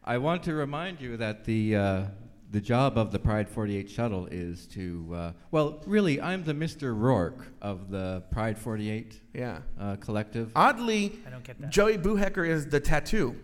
[0.03, 2.03] I want to remind you that the, uh,
[2.51, 6.93] the job of the Pride 48 shuttle is to, uh, well, really, I'm the Mr.
[6.95, 9.59] Rourke of the Pride 48 Yeah.
[9.79, 10.51] uh, collective.
[10.55, 11.69] Oddly, I don't get that.
[11.69, 13.35] Joey Boohecker is the tattoo.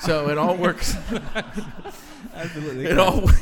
[0.00, 0.96] So it all works.
[2.34, 2.84] Absolutely.
[2.90, 3.30] it all.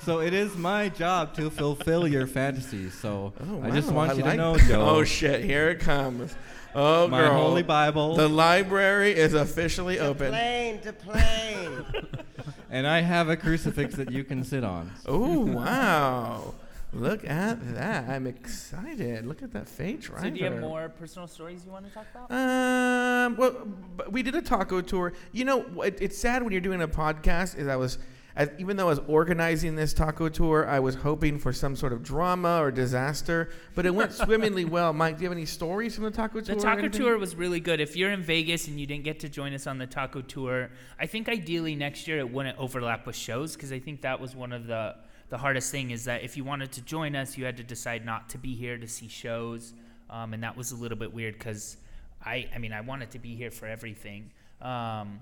[0.00, 2.94] So it is my job to fulfill your fantasies.
[2.94, 4.56] So Oh, I just wow, want I you like to know.
[4.56, 4.80] Joe.
[4.80, 5.44] Oh shit!
[5.44, 6.34] Here it comes.
[6.74, 7.32] Oh my girl.
[7.32, 10.30] holy Bible, The library is officially open.
[10.30, 11.84] Plane to plane.
[12.70, 14.92] and I have a crucifix that you can sit on.
[15.06, 16.54] Oh wow!
[16.92, 18.08] Look at that!
[18.08, 19.26] I'm excited.
[19.26, 21.92] Look at that face right So do you have more personal stories you want to
[21.92, 22.30] talk about?
[22.30, 23.50] Um, well,
[23.96, 25.12] b- we did a taco tour.
[25.32, 27.58] You know, it, it's sad when you're doing a podcast.
[27.58, 27.98] Is I was,
[28.38, 31.92] as, even though I was organizing this taco tour, I was hoping for some sort
[31.92, 34.92] of drama or disaster, but it went swimmingly well.
[34.92, 36.54] Mike, do you have any stories from the taco tour?
[36.54, 37.80] The taco tour was really good.
[37.80, 40.70] If you're in Vegas and you didn't get to join us on the taco tour,
[41.00, 44.36] I think ideally next year it wouldn't overlap with shows because I think that was
[44.36, 44.94] one of the
[45.30, 48.06] the hardest thing is that if you wanted to join us, you had to decide
[48.06, 49.74] not to be here to see shows,
[50.08, 51.76] um, and that was a little bit weird because
[52.24, 54.30] I I mean I wanted to be here for everything.
[54.62, 55.18] Um,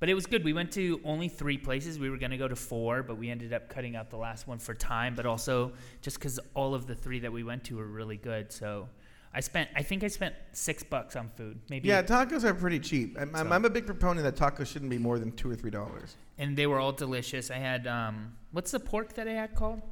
[0.00, 0.42] but it was good.
[0.44, 1.98] We went to only three places.
[1.98, 4.48] We were going to go to four, but we ended up cutting out the last
[4.48, 7.76] one for time, but also just because all of the three that we went to
[7.76, 8.50] were really good.
[8.50, 8.88] So
[9.32, 11.86] I spent, I think I spent six bucks on food, maybe.
[11.88, 13.16] Yeah, tacos are pretty cheap.
[13.20, 15.54] I'm, I'm, So- I'm a big proponent that tacos shouldn't be more than two or
[15.54, 16.16] three dollars.
[16.38, 17.50] and they were all delicious.
[17.50, 19.82] I had, um, what's the pork that I had called?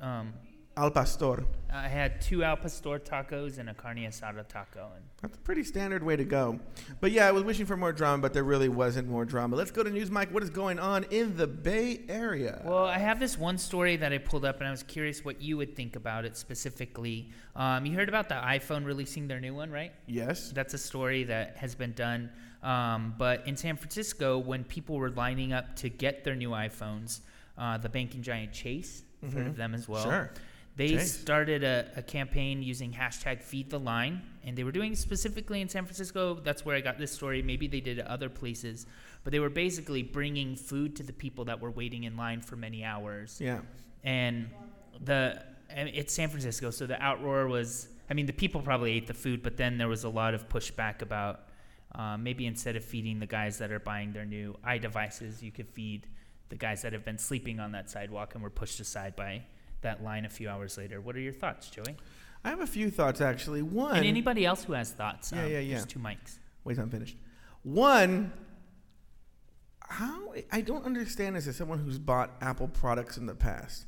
[0.00, 0.34] Um,
[0.76, 1.44] Al pastor.
[1.72, 4.90] I had two al pastor tacos and a carne asada taco.
[4.94, 6.58] And That's a pretty standard way to go.
[7.00, 9.56] But yeah, I was wishing for more drama, but there really wasn't more drama.
[9.56, 10.32] Let's go to news, Mike.
[10.32, 12.60] What is going on in the Bay Area?
[12.64, 15.40] Well, I have this one story that I pulled up, and I was curious what
[15.40, 17.30] you would think about it specifically.
[17.56, 19.92] Um, you heard about the iPhone releasing their new one, right?
[20.06, 20.50] yes.
[20.50, 22.30] That's a story that has been done.
[22.62, 27.20] Um, but in San Francisco, when people were lining up to get their new iPhones,
[27.58, 30.02] uh, the banking giant Chase, you've heard of them as well.
[30.02, 30.10] Mm-hmm.
[30.10, 30.30] Sure.
[30.76, 31.18] They Chase.
[31.20, 35.68] started a, a campaign using hashtag feed the line, and they were doing specifically in
[35.68, 36.34] San Francisco.
[36.34, 37.42] That's where I got this story.
[37.42, 38.86] Maybe they did it other places,
[39.22, 42.56] but they were basically bringing food to the people that were waiting in line for
[42.56, 43.60] many hours Yeah.
[44.02, 44.50] and
[45.04, 47.88] the and it's San Francisco, so the outroar was.
[48.10, 50.46] I mean, the people probably ate the food, but then there was a lot of
[50.48, 51.40] pushback about
[51.94, 55.68] uh, maybe instead of feeding the guys that are buying their new iDevices, you could
[55.68, 56.06] feed
[56.50, 59.42] the guys that have been sleeping on that sidewalk and were pushed aside by
[59.84, 61.00] that line a few hours later.
[61.00, 61.96] What are your thoughts, Joey?
[62.44, 63.62] I have a few thoughts actually.
[63.62, 63.96] One.
[63.96, 65.32] And anybody else who has thoughts?
[65.32, 65.74] Yeah, um, yeah, yeah.
[65.76, 66.38] There's two mics.
[66.64, 67.16] Wait, I'm finished.
[67.62, 68.32] One.
[69.86, 73.86] How I don't understand this as someone who's bought Apple products in the past.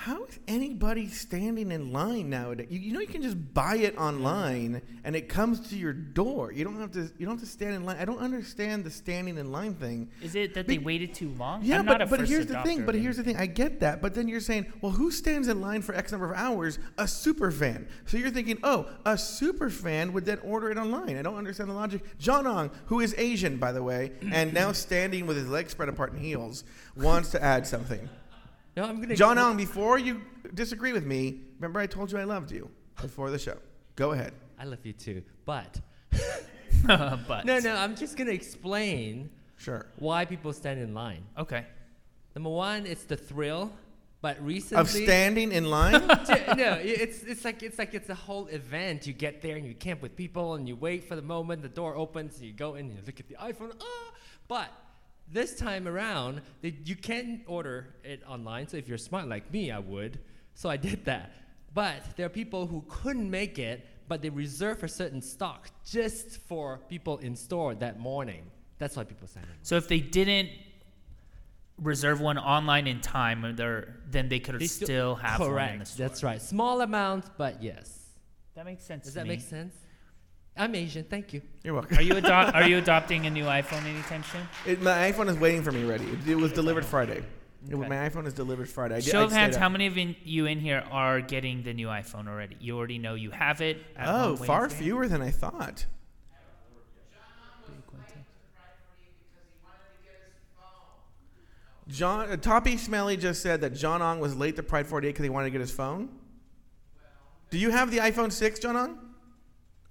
[0.00, 2.68] How is anybody standing in line nowadays?
[2.70, 6.52] You, you know you can just buy it online and it comes to your door.
[6.52, 7.00] You don't have to.
[7.18, 7.98] You don't have to stand in line.
[8.00, 10.08] I don't understand the standing in line thing.
[10.22, 11.62] Is it that they waited too long?
[11.62, 12.86] Yeah, I'm not but, but here's the thing.
[12.86, 13.36] But here's the thing.
[13.36, 14.00] I get that.
[14.00, 16.78] But then you're saying, well, who stands in line for X number of hours?
[16.96, 17.86] A super fan.
[18.06, 21.18] So you're thinking, oh, a super fan would then order it online.
[21.18, 22.00] I don't understand the logic.
[22.18, 25.90] John Ong, who is Asian, by the way, and now standing with his legs spread
[25.90, 26.64] apart in heels,
[26.96, 28.08] wants to add something.
[28.80, 29.14] No, I'm gonna.
[29.14, 30.22] John Ong, before you
[30.54, 32.70] disagree with me, remember I told you I loved you
[33.02, 33.58] before the show.
[33.94, 34.32] Go ahead.
[34.58, 35.78] I love you too, but
[36.86, 37.74] but no, no.
[37.76, 39.84] I'm just gonna explain Sure.
[39.98, 41.24] why people stand in line.
[41.36, 41.66] Okay.
[42.34, 43.70] Number one, it's the thrill,
[44.22, 44.80] but recently.
[44.80, 46.00] Of standing in line?
[46.26, 49.06] J- no, it's it's like it's like it's a whole event.
[49.06, 51.68] You get there and you camp with people and you wait for the moment the
[51.68, 52.36] door opens.
[52.38, 53.72] And you go in and you look at the iPhone.
[53.78, 54.12] Ah!
[54.48, 54.70] But
[55.32, 58.68] this time around, they, you can order it online.
[58.68, 60.18] So if you're smart like me, I would.
[60.54, 61.32] So I did that.
[61.72, 66.38] But there are people who couldn't make it, but they reserve a certain stock just
[66.48, 68.42] for people in store that morning.
[68.78, 69.42] That's why people in.
[69.42, 69.50] line.
[69.62, 70.50] So if they didn't
[71.78, 75.60] reserve one online in time, uh, then they could They still, have one in the
[75.60, 75.86] correct.
[75.88, 76.08] store.
[76.08, 76.42] That's right.
[76.42, 77.98] Small amount, but yes.
[78.54, 79.04] That makes sense.
[79.04, 79.36] Does to that me.
[79.36, 79.74] make sense?
[80.60, 81.04] I'm Asian.
[81.04, 81.40] Thank you.
[81.64, 81.96] You're welcome.
[81.96, 84.42] Are you ado- are you adopting a new iPhone anytime soon?
[84.66, 86.04] It, my iPhone is waiting for me ready.
[86.04, 87.18] It, it was delivered Friday.
[87.18, 87.24] It-
[87.74, 87.88] Okay.
[87.88, 88.94] my iPhone is delivered Friday.
[88.96, 89.62] I did- Show I of stayed hands, up.
[89.62, 92.56] how many of in, you in here are getting the new iPhone already?
[92.60, 93.78] You already know you have it.
[93.96, 94.82] at home Oh, waiting far for you?
[94.82, 95.84] fewer than I thought.
[101.88, 105.24] John uh, Toppy Smelly just said that John Ong was late to Pride 48 because
[105.24, 106.08] he wanted to get his phone.
[107.50, 108.98] Do you have the iPhone 6, John Ong?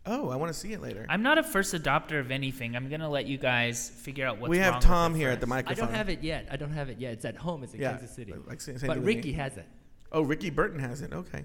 [0.05, 1.05] Oh, I want to see it later.
[1.09, 2.75] I'm not a first adopter of anything.
[2.75, 5.29] I'm gonna let you guys figure out what's we have wrong Tom with it here
[5.31, 5.51] at the first.
[5.51, 5.85] I microphone.
[5.87, 6.47] don't have it yet.
[6.49, 7.13] I don't have it yet.
[7.13, 7.63] It's at home.
[7.63, 8.33] It's in Yeah, Kansas City.
[8.47, 9.33] like same- same but thing with Ricky me.
[9.35, 9.67] has it.
[10.11, 11.13] Oh, Ricky Burton has it.
[11.13, 11.43] Okay.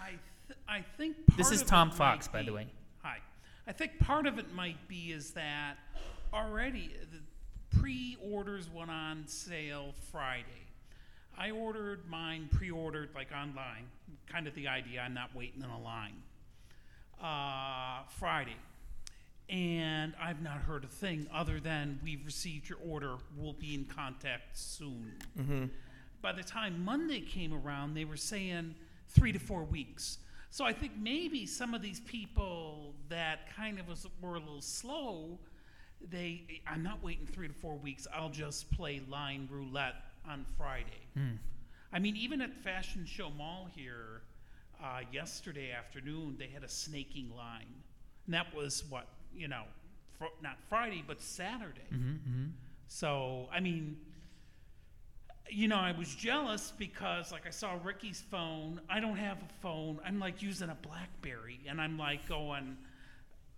[0.00, 0.10] I,
[0.46, 2.66] th- I think This is of Tom it Fox, might by the be- way.
[3.02, 3.18] Hi.
[3.66, 5.76] I think part of it might be is that
[6.32, 10.44] already the pre-orders went on sale Friday.
[11.36, 13.86] I ordered mine pre-ordered like online.
[14.28, 15.00] Kind of the idea.
[15.00, 16.22] I'm not waiting in a line.
[17.22, 18.56] Uh, Friday,
[19.48, 23.16] and I've not heard a thing other than we've received your order.
[23.36, 25.12] We'll be in contact soon.
[25.38, 25.70] Mhm.
[26.20, 28.74] By the time Monday came around, they were saying
[29.08, 30.18] three to four weeks.
[30.50, 34.60] So I think maybe some of these people that kind of was, were a little
[34.62, 35.38] slow,
[36.00, 38.06] they I'm not waiting three to four weeks.
[38.12, 39.96] I'll just play line roulette
[40.26, 41.06] on Friday.
[41.14, 41.36] Hmm.
[41.92, 44.22] I mean, even at the Fashion Show Mall here
[44.82, 47.74] uh, yesterday afternoon, they had a snaking line,
[48.26, 49.64] and that was what you know,
[50.18, 51.88] fr- not Friday but Saturday.
[51.92, 52.50] Mhm, mhm.
[52.86, 53.96] So I mean,
[55.50, 58.80] you know, I was jealous because like I saw Ricky's phone.
[58.88, 60.00] I don't have a phone.
[60.04, 62.76] I'm like using a BlackBerry, and I'm like going,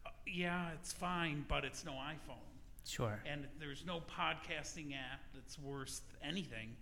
[0.04, 2.42] "Uh, yeah, it's fine, but it's no iPhone.
[2.86, 3.20] Sure.
[3.26, 6.76] And there's no podcasting app that's worth anything.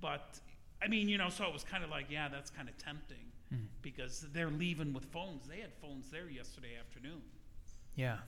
[0.00, 0.38] But
[0.82, 3.32] I mean, you know, so it was kind of like, yeah, that's kind of tempting
[3.52, 3.66] Mhm.
[3.82, 5.46] because they're leaving with phones.
[5.48, 7.22] They had phones there yesterday afternoon.
[7.96, 8.18] Yeah.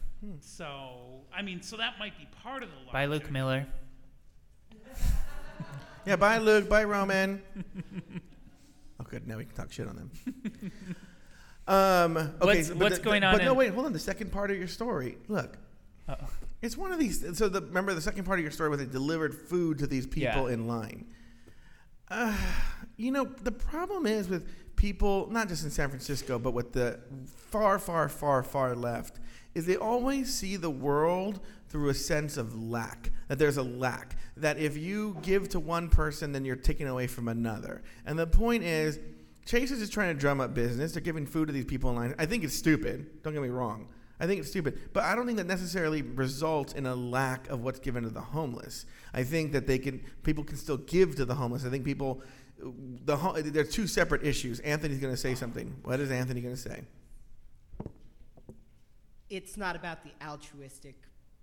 [0.40, 3.32] So I mean, so that might be part of the Bye, Luke logic.
[3.32, 3.66] Miller.
[6.06, 6.66] Yeah, bye, Luke.
[6.68, 7.42] Bye, Roman.
[9.00, 9.28] oh, good.
[9.28, 10.10] Now we can talk shit on them.
[11.68, 13.92] um, okay, What's- so- but what's the- going the- on But no, wait, hold on.
[13.92, 15.18] The second part of your story.
[15.28, 15.58] Look,
[16.08, 16.26] Uh-oh.
[16.62, 17.36] it's one of these.
[17.36, 20.06] So the remember the second part of your story where they delivered food to these
[20.06, 20.54] people Yeah.
[20.54, 21.06] in line.
[22.08, 22.34] Uh,
[22.96, 24.48] you know, the problem is with
[24.80, 26.98] people, not just in San Francisco, but with the
[27.50, 29.20] far, far, far, far left,
[29.54, 31.38] is they always see the world
[31.68, 33.10] through a sense of lack.
[33.28, 34.16] That there's a lack.
[34.38, 37.82] That if you give to one person, then you're taking away from another.
[38.06, 38.98] And the point is,
[39.44, 40.92] Chase is just trying to drum up business.
[40.92, 42.14] They're giving food to these people in line.
[42.18, 43.22] I think it's stupid.
[43.22, 43.86] Don't get me wrong.
[44.18, 47.62] I think it's stupid, but I don't think that necessarily results in a lack of
[47.62, 48.84] what's given to the homeless.
[49.14, 51.64] I think that they can people can still give to the homeless.
[51.64, 52.22] I think people
[53.04, 54.60] the they're two separate issues.
[54.60, 55.76] Anthony's going to say something.
[55.82, 56.82] What is Anthony going to say?
[59.30, 60.96] it's not about the altruistic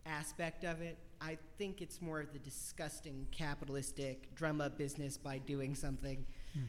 [0.05, 0.97] aspect of it.
[1.19, 6.65] I think it's more of the disgusting capitalistic drum up business by doing something hmm.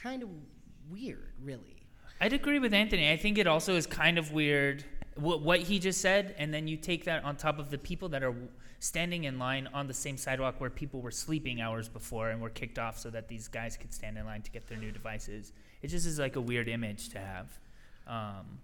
[0.00, 0.30] kind of
[0.88, 1.82] weird, really.
[2.20, 3.10] I'd agree with Anthony.
[3.10, 4.84] I think it also is kind of weird
[5.16, 8.08] what, what he just said, and then you take that on top of the people
[8.10, 8.34] that are
[8.78, 12.50] standing in line on the same sidewalk where people were sleeping hours before and were
[12.50, 15.52] kicked off so that these guys could stand in line to get their new devices.
[15.82, 17.58] It just is like a weird image to have.
[18.06, 18.58] Um,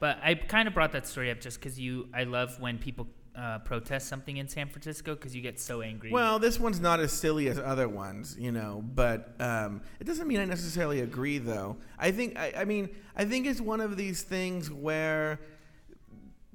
[0.00, 2.08] but I kind of brought that story up just because you.
[2.14, 6.10] I love when people uh, protest something in San Francisco because you get so angry.
[6.10, 10.26] Well, this one's not as silly as other ones, you know, but um, it doesn't
[10.26, 11.76] mean I necessarily agree, though.
[11.98, 15.40] I think, I, I mean, I think it's one of these things where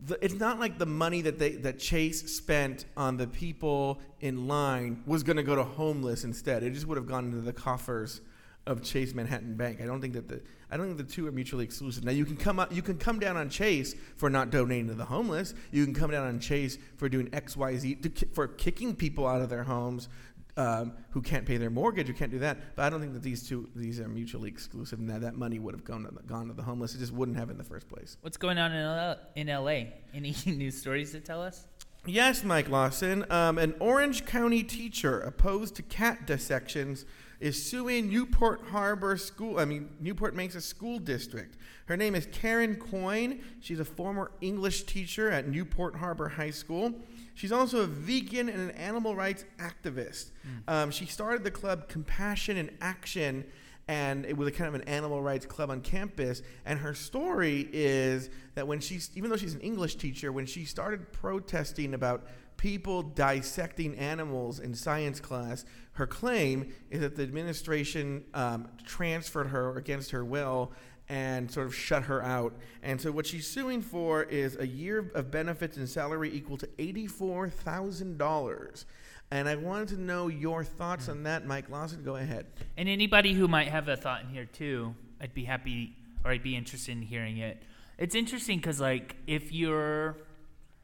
[0.06, 4.48] the, it's not like the money that they that Chase spent on the people in
[4.48, 6.64] line was going to go to homeless instead.
[6.64, 8.22] It just would have gone into the coffers
[8.66, 9.82] of Chase Manhattan Bank.
[9.82, 12.04] I don't think that the I don't think the two are mutually exclusive.
[12.04, 14.94] Now you can come up you can come down on Chase for not donating to
[14.94, 15.54] the homeless.
[15.72, 18.00] You can come down on Chase for doing X Y Z
[18.34, 20.10] for kicking people out of their homes.
[20.56, 22.76] Um, who can't pay their mortgage or can't do that?
[22.76, 25.58] But I don't think that these two these are mutually exclusive, and that that money
[25.58, 26.94] would have gone to the, gone to the homeless.
[26.94, 28.18] It just wouldn't have in the first place.
[28.22, 29.86] What's going on in L- in LA?
[30.14, 31.66] Any news stories to tell us?
[32.06, 33.26] Yes, Mike Lawson.
[33.32, 37.06] Um, an Orange County teacher opposed to cat dissections
[37.40, 39.58] is suing Newport Harbor School.
[39.58, 41.58] I mean, Newport Mesa School District.
[41.86, 43.42] Her name is Karen Coyne.
[43.62, 46.94] She's a former English teacher at Newport Harbor High School.
[47.36, 50.32] She's also a vegan and an animal rights activist.
[50.68, 53.46] Um, she started the club Compassion in Action,
[53.88, 56.42] and it was a kind of an animal rights club on campus.
[56.66, 60.66] And her story is that when she's, even though she's an English teacher, when she
[60.66, 68.24] started protesting about people dissecting animals in science class, her claim is that the administration
[68.34, 70.72] um, transferred her against her will
[71.10, 72.54] and sort of shut her out.
[72.82, 76.68] And so what she's suing for is a year of benefits and salary equal to
[76.68, 78.86] $84,000.
[79.32, 82.04] And I wanted to know your thoughts on that, Mike Lawson.
[82.04, 82.46] Go ahead.
[82.78, 86.44] And anybody who might have a thought in here too, I'd be happy or I'd
[86.44, 87.62] be interested in hearing it.
[87.98, 90.18] It's interesting because, like, if you're,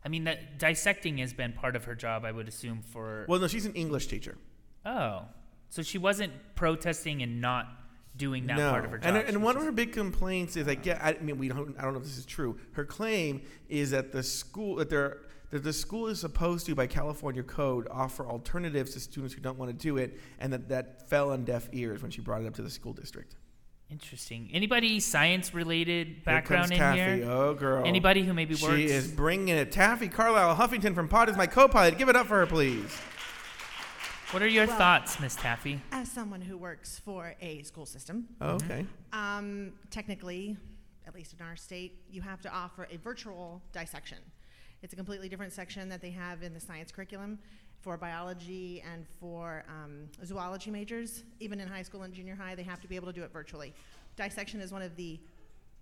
[0.04, 3.26] I mean, that dissecting has been part of her job, I would assume, for.
[3.28, 4.38] Well, no, she's an English teacher.
[4.86, 5.24] Oh.
[5.70, 7.68] So she wasn't protesting and not
[8.20, 8.70] doing that no.
[8.70, 9.16] part of her job.
[9.16, 11.82] And, and one of her big complaints is like, yeah, I mean, we don't, I
[11.82, 12.60] don't know if this is true.
[12.74, 16.86] Her claim is that the school, that they're, that the school is supposed to, by
[16.86, 21.10] California code, offer alternatives to students who don't want to do it, and that that
[21.10, 23.36] fell on deaf ears when she brought it up to the school district.
[23.90, 24.52] Interesting.
[24.54, 27.22] Anybody science related Here background comes in Taffy.
[27.22, 27.32] here?
[27.32, 27.84] Oh, girl.
[27.84, 28.76] Anybody who maybe works?
[28.76, 29.72] She is bringing it.
[29.72, 31.98] Taffy Carlisle Huffington from Pod is my co-pilot.
[31.98, 32.96] Give it up for her, please.
[34.32, 35.82] What are your Well, thoughts, Miss Taffy?
[35.92, 38.86] As someone who works for a school system, Oh, okay.
[39.12, 40.56] um, technically,
[41.08, 44.20] at least in our state, you have to offer a virtual dissection.
[44.84, 47.40] It's a completely different section that they have in the science curriculum
[47.82, 51.24] for biology and for um, zoology majors.
[51.40, 53.34] Even in high school and junior high, they have to be able to do it
[53.34, 53.74] virtually.
[54.16, 55.20] Dissection is one of the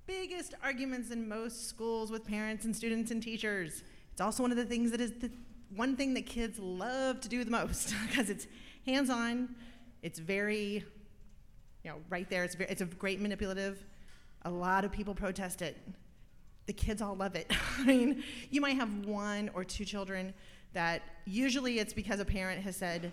[0.06, 3.84] biggest arguments in most schools with parents and students and teachers.
[4.14, 5.30] It's also one of the things that is the
[5.76, 8.48] one thing that kids love to do the most because it's
[8.86, 9.56] hands-on.
[10.02, 10.84] It's very,
[11.84, 12.44] you know, right there.
[12.44, 13.84] It's very, it's a great manipulative.
[14.44, 15.78] A lot of people protest it.
[16.66, 17.52] The kids all love it.
[17.78, 20.34] I mean, you might have one or two children
[20.74, 23.12] that usually it's because a parent has said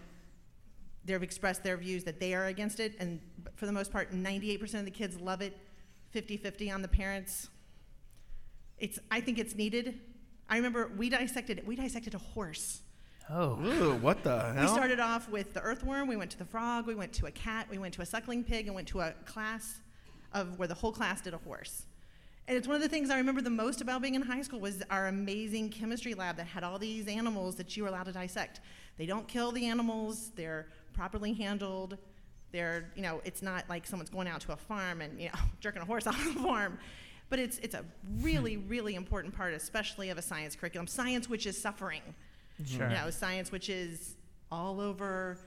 [1.05, 3.21] they've expressed their views that they are against it, and
[3.55, 5.57] for the most part, 98% of the kids love it.
[6.15, 7.49] 50-50 on the parents.
[8.79, 9.99] It's I think it's needed.
[10.49, 12.83] I remember we dissected we dissected a horse.
[13.31, 13.59] Oh.
[13.65, 14.63] Ooh, what the hell?
[14.63, 17.31] We started off with the earthworm, we went to the frog, we went to a
[17.31, 19.81] cat, we went to a suckling pig, and went to a class
[20.35, 21.87] of where the whole class did a horse.
[22.47, 24.61] And it's one of the things I remember the most about being in high school
[24.61, 28.13] was our amazing chemistry lab that had all these animals that you were allowed to
[28.13, 28.61] dissect.
[28.99, 31.97] They don't kill the animals, they're properly handled.
[32.53, 35.39] They're, you know, it's not like someone's going out to a farm and, you know,
[35.61, 36.79] jerking a horse off the farm.
[37.31, 37.85] But it's, it's a
[38.21, 40.87] really, really important part, especially of a science curriculum.
[40.87, 42.03] Science which is suffering.
[42.65, 42.89] Sure.
[42.89, 44.17] You know, science which is
[44.53, 45.39] all over.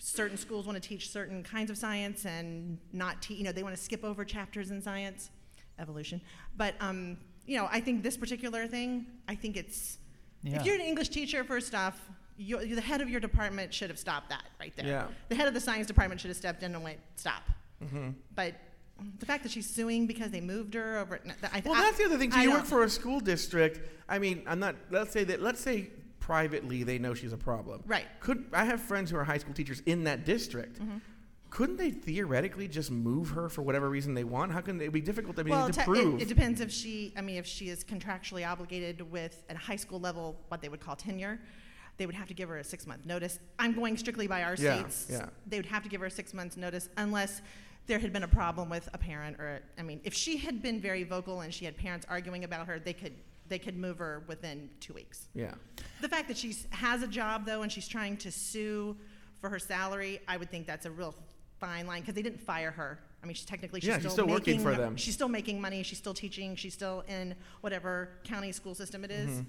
[0.00, 3.62] Certain schools want to teach certain kinds of science and not, te- you know, they
[3.62, 5.30] want to skip over chapters in science,
[5.78, 6.20] evolution.
[6.56, 9.98] But, um, you know, I think this particular thing, I think it's,
[10.42, 10.60] Yeah.
[10.60, 11.98] if you're an English teacher, first off,
[12.36, 14.86] you the head of your department should have stopped that right there.
[14.86, 15.06] Yeah.
[15.28, 17.42] The head of the science department should have stepped in and went, stop.
[17.82, 18.14] Mhm.
[18.36, 18.54] But
[19.20, 21.20] the fact that she's suing because they moved her over,
[21.52, 22.32] I, Well, I- that's the other thing.
[22.32, 23.80] I you work for a school district.
[24.08, 24.76] I mean, I'm not.
[24.90, 25.40] Let's say that.
[25.42, 25.90] Let's say
[26.20, 27.82] privately they know she's a problem.
[27.86, 28.06] Right.
[28.20, 30.80] Could I have friends who are high school teachers in that district?
[30.80, 31.00] Mhm.
[31.50, 34.52] Couldn't they theoretically just move her for whatever reason they want?
[34.52, 35.38] How can it be difficult?
[35.38, 36.16] I mean, well, to te- prove.
[36.20, 39.58] It, it depends if she, I mean, if she is contractually obligated with at a
[39.58, 41.40] high school level what they would call tenure,
[41.96, 43.38] they would have to give her a six month notice.
[43.58, 45.06] I'm going strictly by our Yeah, states.
[45.10, 45.30] yeah.
[45.46, 47.40] They would have to give her a six months notice unless
[47.88, 50.80] there had been a problem with a parent or, I mean, if she had been
[50.80, 53.14] very vocal and she had parents arguing about her, they could
[53.48, 55.28] they could move her within two weeks.
[55.34, 55.54] yeah.
[56.02, 58.94] The fact that she has a job though and she's trying to sue
[59.40, 61.14] for her salary, I would think that's a real
[61.58, 62.98] fine line because they didn't fire her.
[63.22, 64.96] I mean, she's technically she's Yeah, she's still, still working making, for them.
[64.96, 65.82] She's still making money.
[65.82, 66.56] She's still teaching.
[66.56, 69.30] She's still in whatever county school system it is.
[69.40, 69.46] Mhm.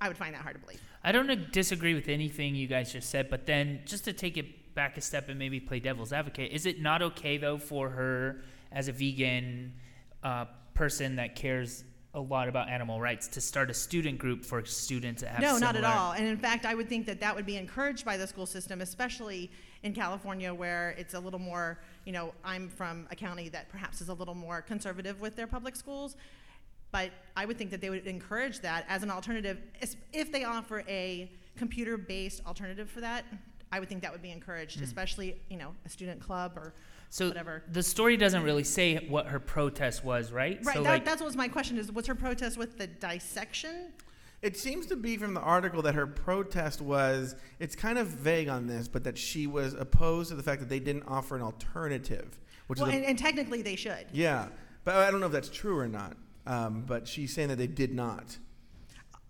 [0.00, 0.80] I would find that hard to believe.
[1.04, 4.67] I don't disagree with anything you guys just said, but then just to take it
[4.78, 8.44] back a step and maybe play devil's advocate, is it not okay though for her
[8.70, 9.74] as a vegan
[10.22, 11.82] uh, person that cares
[12.14, 15.58] a lot about animal rights to start a student group for students that have No,
[15.58, 16.12] not at all.
[16.12, 18.80] And in fact, I would think that that would be encouraged by the school system,
[18.80, 19.50] especially
[19.82, 24.00] in California, where it's a little more, you know, I'm from a county that perhaps
[24.00, 26.14] is a little more conservative with their public schools.
[26.92, 29.58] But I would think that they would encourage that as an alternative.
[30.12, 33.24] If they offer a computer based alternative for that,
[33.70, 34.84] I would think that would be encouraged, Hmm.
[34.84, 36.74] especially, you know, a student club or
[37.10, 37.62] So whatever.
[37.70, 40.58] the story doesn't really say what her protest was, right?
[40.64, 42.86] Right, So that, like, that's what was my question is, what's her protest with the
[42.86, 43.92] dissection?
[44.40, 48.48] It seems to be from the article that her protest was, it's kind of vague
[48.48, 51.42] on this, but that she was opposed to the fact that they didn't offer an
[51.42, 52.38] alternative.
[52.68, 54.06] Which Well, is a, and, and technically they should.
[54.12, 54.48] yeah,
[54.84, 56.16] but I don't know if that's true or not.
[56.46, 58.38] Um, but she's saying that they did not.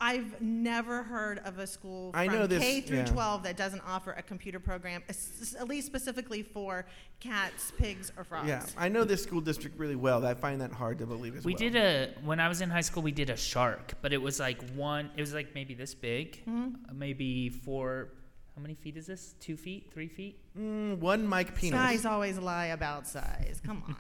[0.01, 3.05] I've never heard of a school I from know this- K through yeah.
[3.07, 6.87] 12 that doesn't offer a computer program, at least specifically for
[7.21, 8.49] cats, pigs, or frogs.
[8.49, 10.25] Yeah, I know this school district really well.
[10.25, 11.59] I find that hard to believe as we well.
[11.59, 13.03] did a when I was in high school.
[13.03, 15.11] We did a shark, but it was like one.
[15.17, 16.75] It was like maybe this big, Mhm.
[16.89, 18.11] uh, maybe four.
[18.59, 19.37] How many feet is this?
[19.39, 19.89] Two feet?
[19.95, 20.41] Three feet?
[20.59, 21.79] Mm, one mic penis.
[21.79, 23.63] Size always lie about size.
[23.65, 23.97] Come on.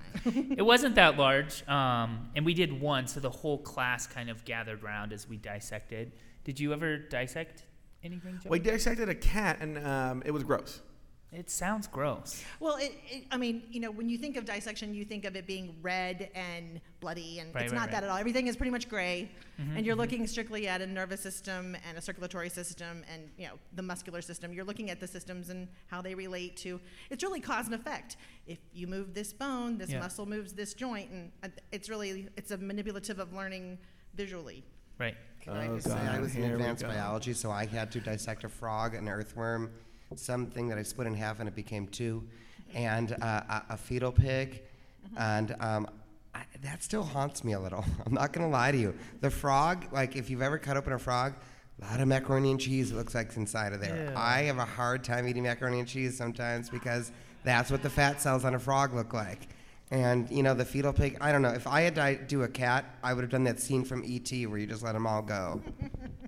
[0.58, 4.44] it wasn't that large, um, and we did one, so the whole class kind of
[4.44, 6.10] gathered round as we dissected.
[6.42, 7.66] Did you ever dissect
[8.02, 8.40] anything?
[8.42, 8.50] Joe?
[8.50, 10.80] We dissected a cat, and um, it was gross.
[11.30, 12.42] It sounds gross.
[12.58, 15.36] well, it, it, I mean, you know, when you think of dissection, you think of
[15.36, 17.90] it being red and bloody, and Right, it's right, not right.
[17.92, 18.16] that at all.
[18.16, 19.98] Everything is pretty much gray, Mhm, and you're mhm.
[19.98, 24.22] looking strictly at a nervous system and a circulatory system, and you know, the muscular
[24.22, 24.54] system.
[24.54, 26.80] You're looking at the systems and how they relate to.
[27.10, 28.16] It's really cause and effect.
[28.46, 30.00] If you move this bone, this Yeah.
[30.00, 33.76] muscle moves this joint, and uh, it's really it's a manipulative of learning
[34.14, 34.64] visually.
[34.96, 35.16] Right.
[35.42, 37.92] Can I Oh, just say I was in here we advanced biology, so I had
[37.92, 39.70] to dissect a frog, an earthworm,
[40.16, 42.24] something that I split in half and it became two,
[42.74, 44.62] and uh, a, a fetal pig,
[45.16, 45.88] and um,
[46.34, 47.84] I, that still haunts me a little.
[48.06, 48.94] I'm not gonna lie to you.
[49.20, 51.34] The frog, like if you've ever cut open a frog,
[51.80, 54.12] A lot of macaroni and cheese, it looks like, inside of there.
[54.16, 57.12] I have a hard time eating macaroni and cheese sometimes because
[57.44, 59.48] that's what the fat cells on a frog look like.
[59.90, 61.48] And, you know, the fetal pig, I don't know.
[61.50, 64.44] If I had to do a cat, I would have done that scene from E.T.
[64.46, 65.62] where you just let them all go.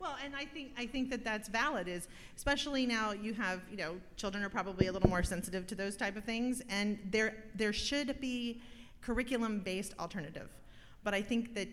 [0.00, 1.88] Well, and I think I think that that's valid.
[1.88, 5.74] Is especially now you have you know children are probably a little more sensitive to
[5.74, 8.60] those type of things, and there there should be
[9.00, 10.48] curriculum based alternative,
[11.02, 11.68] but I think that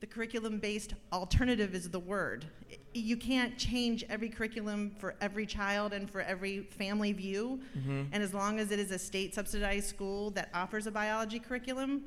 [0.00, 2.44] the curriculum based alternative is the word.
[2.92, 8.08] You can't change every curriculum for every child and for every family view, Mhm.
[8.12, 12.04] and as long as it is a state subsidized school that offers a biology curriculum,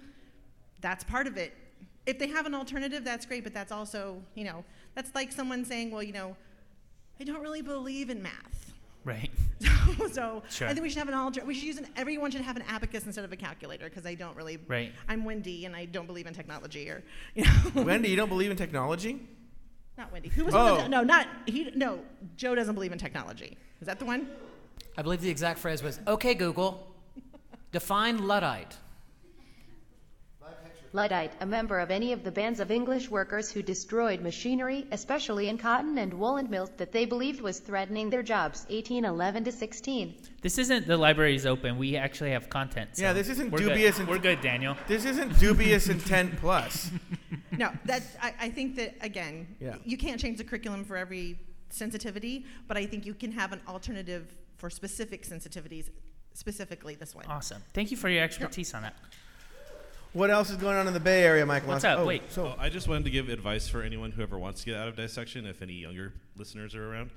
[0.82, 1.54] that's part of it.
[2.06, 4.64] If they have an alternative, that's great, but that's also, you know,
[5.00, 6.36] that's like someone saying, well, you know,
[7.22, 8.74] I don't really believe in math.
[9.06, 9.32] Right.
[10.12, 10.68] so Sure.
[10.68, 11.44] I think we should have an alter.
[11.46, 11.88] We should use an.
[11.96, 14.58] Everyone should have an abacus instead of a calculator because I don't really.
[14.68, 14.92] Right.
[15.08, 17.02] I'm Wendy and I don't believe in technology or,
[17.36, 17.84] you know.
[17.84, 19.22] Wendy, you don't believe in technology?
[19.98, 20.28] Not Wendy.
[20.30, 20.58] Who was Oh.
[20.58, 20.82] the one oh.
[20.82, 21.72] that- no, not he.
[21.76, 22.00] No,
[22.36, 23.58] Joe doesn't believe in technology.
[23.80, 24.28] Is that the one?
[24.98, 26.86] I believe the exact phrase was, "Okay, Google,
[27.72, 28.76] define luddite."
[30.94, 35.48] Luddite, a member of any of the bands of English workers who destroyed machinery, especially
[35.48, 40.16] in cotton and woolen mills that they believed was threatening their jobs, 1811 to 16.
[40.42, 41.78] This isn't the library is open.
[41.78, 42.90] We actually have content.
[42.96, 43.96] Yeah, this isn't we're dubious.
[43.98, 44.02] Good.
[44.02, 44.76] int- We're good, Daniel.
[44.88, 46.90] This isn't dubious intent plus.
[47.52, 48.16] no, that's.
[48.22, 49.76] I, I think that again, Yeah.
[49.84, 51.38] you can't change the curriculum for every
[51.70, 55.90] sensitivity, but I think you can have an alternative for specific sensitivities,
[56.34, 57.26] specifically this one.
[57.28, 57.62] Awesome.
[57.74, 58.96] Thank you for your expertise on that.
[60.14, 61.70] What else is going on in the Bay Area, Michael?
[61.70, 62.00] What's up?
[62.00, 62.24] Oh, Wait.
[62.32, 64.76] So Oh, I just wanted to give advice for anyone who ever wants to get
[64.76, 65.46] out of dissection.
[65.46, 67.12] If any younger listeners are around,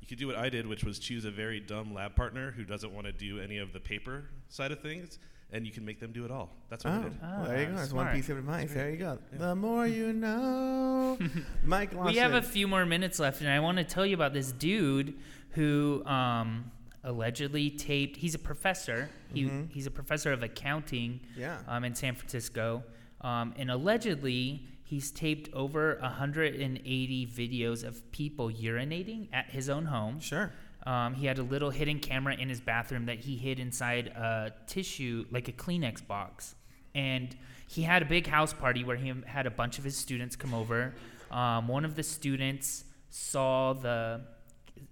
[0.00, 2.62] you could do what I did, which was choose a very dumb lab partner who
[2.64, 5.18] doesn't want to do any of the paper side of things,
[5.52, 6.50] and you can make them do it all.
[6.70, 7.20] That's what I Oh, did.
[7.20, 7.74] well, there you go.
[7.76, 8.64] That's one piece of advice.
[8.66, 9.18] It's There you go.
[9.32, 9.38] Yeah.
[9.38, 11.18] The more you know.
[11.64, 12.12] Mike Lawson.
[12.12, 14.52] We have a few more minutes left, and I want to tell you about this
[14.52, 15.14] dude
[15.50, 16.70] who um,
[17.06, 18.18] allegedly taped.
[18.18, 19.08] He's a professor.
[19.32, 19.70] He, Mhm.
[19.70, 21.58] He's a professor of accounting Yeah.
[21.66, 22.84] um, in San Francisco.
[23.22, 30.20] Um, and allegedly, he's taped over 180 videos of people urinating at his own home.
[30.20, 30.52] Sure.
[30.84, 34.52] Um, he had a little hidden camera in his bathroom that he hid inside a
[34.66, 36.54] tissue, like a Kleenex box.
[36.94, 37.36] And
[37.66, 40.54] he had a big house party where he had a bunch of his students come
[40.54, 40.94] over.
[41.30, 44.20] Um, one of the students saw the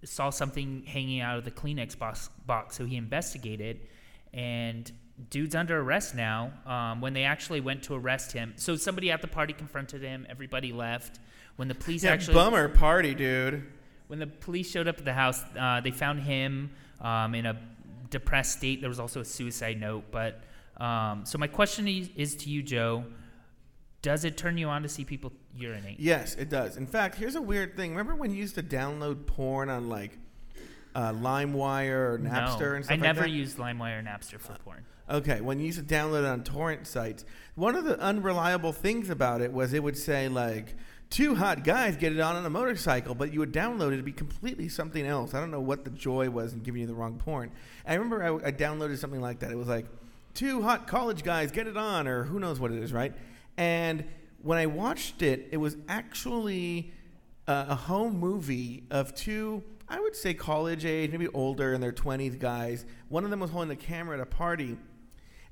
[0.05, 3.81] saw something hanging out of the Kleenex box, box so he investigated.
[4.33, 4.91] And
[5.31, 6.53] dude's under arrest now.
[6.67, 10.27] Um, when they actually went to arrest him, so somebody at the party confronted him.
[10.29, 11.21] Everybody left.
[11.57, 13.65] When the police Yeah, actually bummer party, dude.
[14.09, 16.71] when the police showed up at the house, uh, they found him
[17.01, 17.57] um, in a
[18.11, 18.81] depressed state.
[18.81, 20.05] There was also a suicide note.
[20.11, 20.43] But
[20.79, 23.05] um, so my question is, is to you, Joe:
[24.05, 25.99] Does it turn you on to see people urinate?
[25.99, 26.77] Yes, it does.
[26.77, 27.93] In fact, here's a weird thing.
[27.93, 30.19] Remember when you used to download porn on like
[30.95, 32.91] uh, LimeWire or Napster no, and stuff like that?
[32.91, 33.31] I like never that?
[33.31, 34.85] used LimeWire or Napster for porn.
[35.09, 37.25] Okay, when you used to download it on torrent sites,
[37.55, 40.77] one of the unreliable things about it was it would say like
[41.09, 44.03] two hot guys get it on on a motorcycle, but you would download it to
[44.03, 45.33] be completely something else.
[45.33, 47.53] I don't know what the joy was in giving you the wrong porn.
[47.87, 49.51] I remember I, I downloaded something like that.
[49.51, 49.87] It was like
[50.35, 53.15] two hot college guys get it on, or who knows what it is, right?
[53.57, 54.05] And
[54.43, 56.93] when I watched it, it was actually
[57.47, 61.93] uh, a home movie of two, I would say college age, maybe older in their
[61.93, 62.85] 20s guys.
[63.09, 64.77] One of them was holding the camera at a party,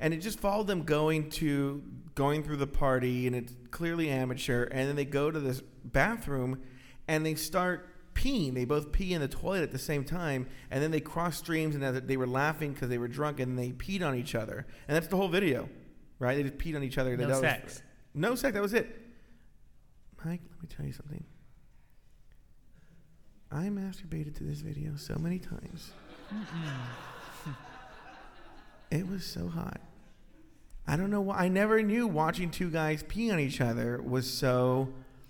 [0.00, 1.82] and it just followed them going to
[2.14, 4.64] going through the party, and it's clearly amateur.
[4.64, 6.60] And then they go to this bathroom,
[7.08, 8.52] and they start peeing.
[8.54, 11.74] They both pee in the toilet at the same time, and then they cross streams,
[11.74, 14.66] and they were laughing because they were drunk, and they peed on each other.
[14.88, 15.68] And that's the whole video,
[16.18, 16.36] right?
[16.36, 17.16] They just peed on each other.
[17.16, 17.82] No That was- sex.
[18.14, 18.54] No sex.
[18.54, 19.00] That was it.
[20.24, 21.24] Mike, let me tell you something.
[23.50, 25.92] I masturbated to this video so many times.
[28.90, 29.80] It was so hot.
[30.86, 31.38] I don't know why.
[31.38, 34.88] I never knew watching two guys pee on each other was so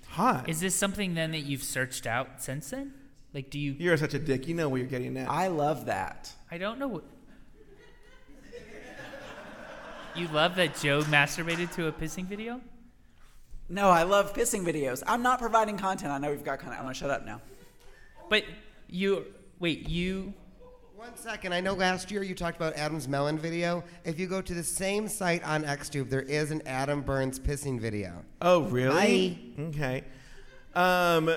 [0.09, 0.49] hot.
[0.49, 2.93] Is this something then that you've searched out since then?
[3.35, 3.75] Like, do you?
[3.79, 4.47] You're such a dick.
[4.47, 5.29] You know what you're getting at.
[5.29, 6.33] I love that.
[6.51, 7.05] I don't know what.
[10.15, 12.61] You love that Joe masturbated to a pissing video?
[13.73, 15.03] No, I love pissing videos.
[15.07, 16.13] I'm not providing content.
[16.13, 16.79] I know we've got content.
[16.79, 17.41] I'm gonna shut up now.
[18.29, 18.45] But
[18.87, 19.25] you
[19.61, 20.35] wait, you
[20.95, 21.55] One second.
[21.55, 23.83] I know last year you talked about Adam's melon video.
[24.05, 27.81] If you go to the same site on XTube, there is an Adam Burns pissing
[27.81, 28.23] video.
[28.43, 29.55] Oh, really?
[29.59, 30.05] Okay.
[30.75, 31.35] Um,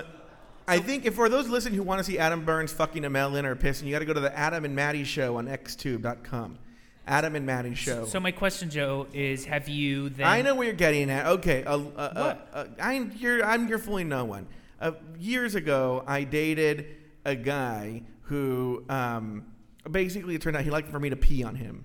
[0.68, 3.46] I think if for those listening who want to see Adam Burns fucking a melon
[3.46, 6.58] or pissing, you got to go to the Adam and Maddie show on xtube.com.
[7.06, 8.04] Adam and Maddie show.
[8.06, 10.26] So my question, Joe, is: Have you then?
[10.26, 11.26] I know where you're getting at.
[11.26, 12.48] Okay, uh, uh, What?
[12.52, 14.46] uh, I'm you're I'm you're fooling no one.
[14.80, 16.86] Uh, years ago, I dated
[17.24, 19.44] a guy who um,
[19.90, 21.84] basically it turned out he liked for me to pee on him.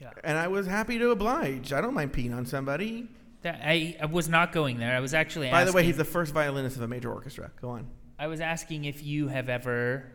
[0.00, 0.10] Yeah.
[0.22, 1.72] And I was happy to oblige.
[1.72, 3.08] I don't mind peeing on somebody.
[3.42, 4.96] That, I, I was not going there.
[4.96, 7.50] I was actually By asking, the way, he's the first violinist of a major orchestra.
[7.60, 7.86] Go on.
[8.18, 10.10] I was asking if you have ever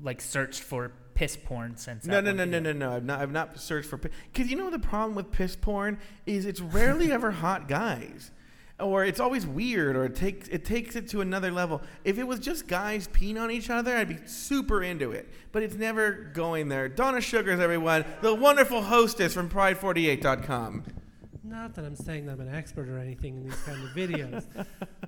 [0.00, 2.92] like searched for piss porn since No, no, no, no, no, no.
[2.92, 6.46] I've not, I've not searched for because you know the problem with piss porn is
[6.46, 8.30] it's rarely ever hot guys,
[8.80, 11.82] or it's always weird, or it takes it takes it to another level.
[12.04, 15.28] If it was just guys peeing on each other, I'd be super into it.
[15.52, 16.88] But it's never going there.
[16.88, 20.84] Donna Sugars, everyone, the wonderful hostess from Pride48.com.
[21.46, 24.44] Not that I'm saying that I'm an expert or anything in these kind of videos,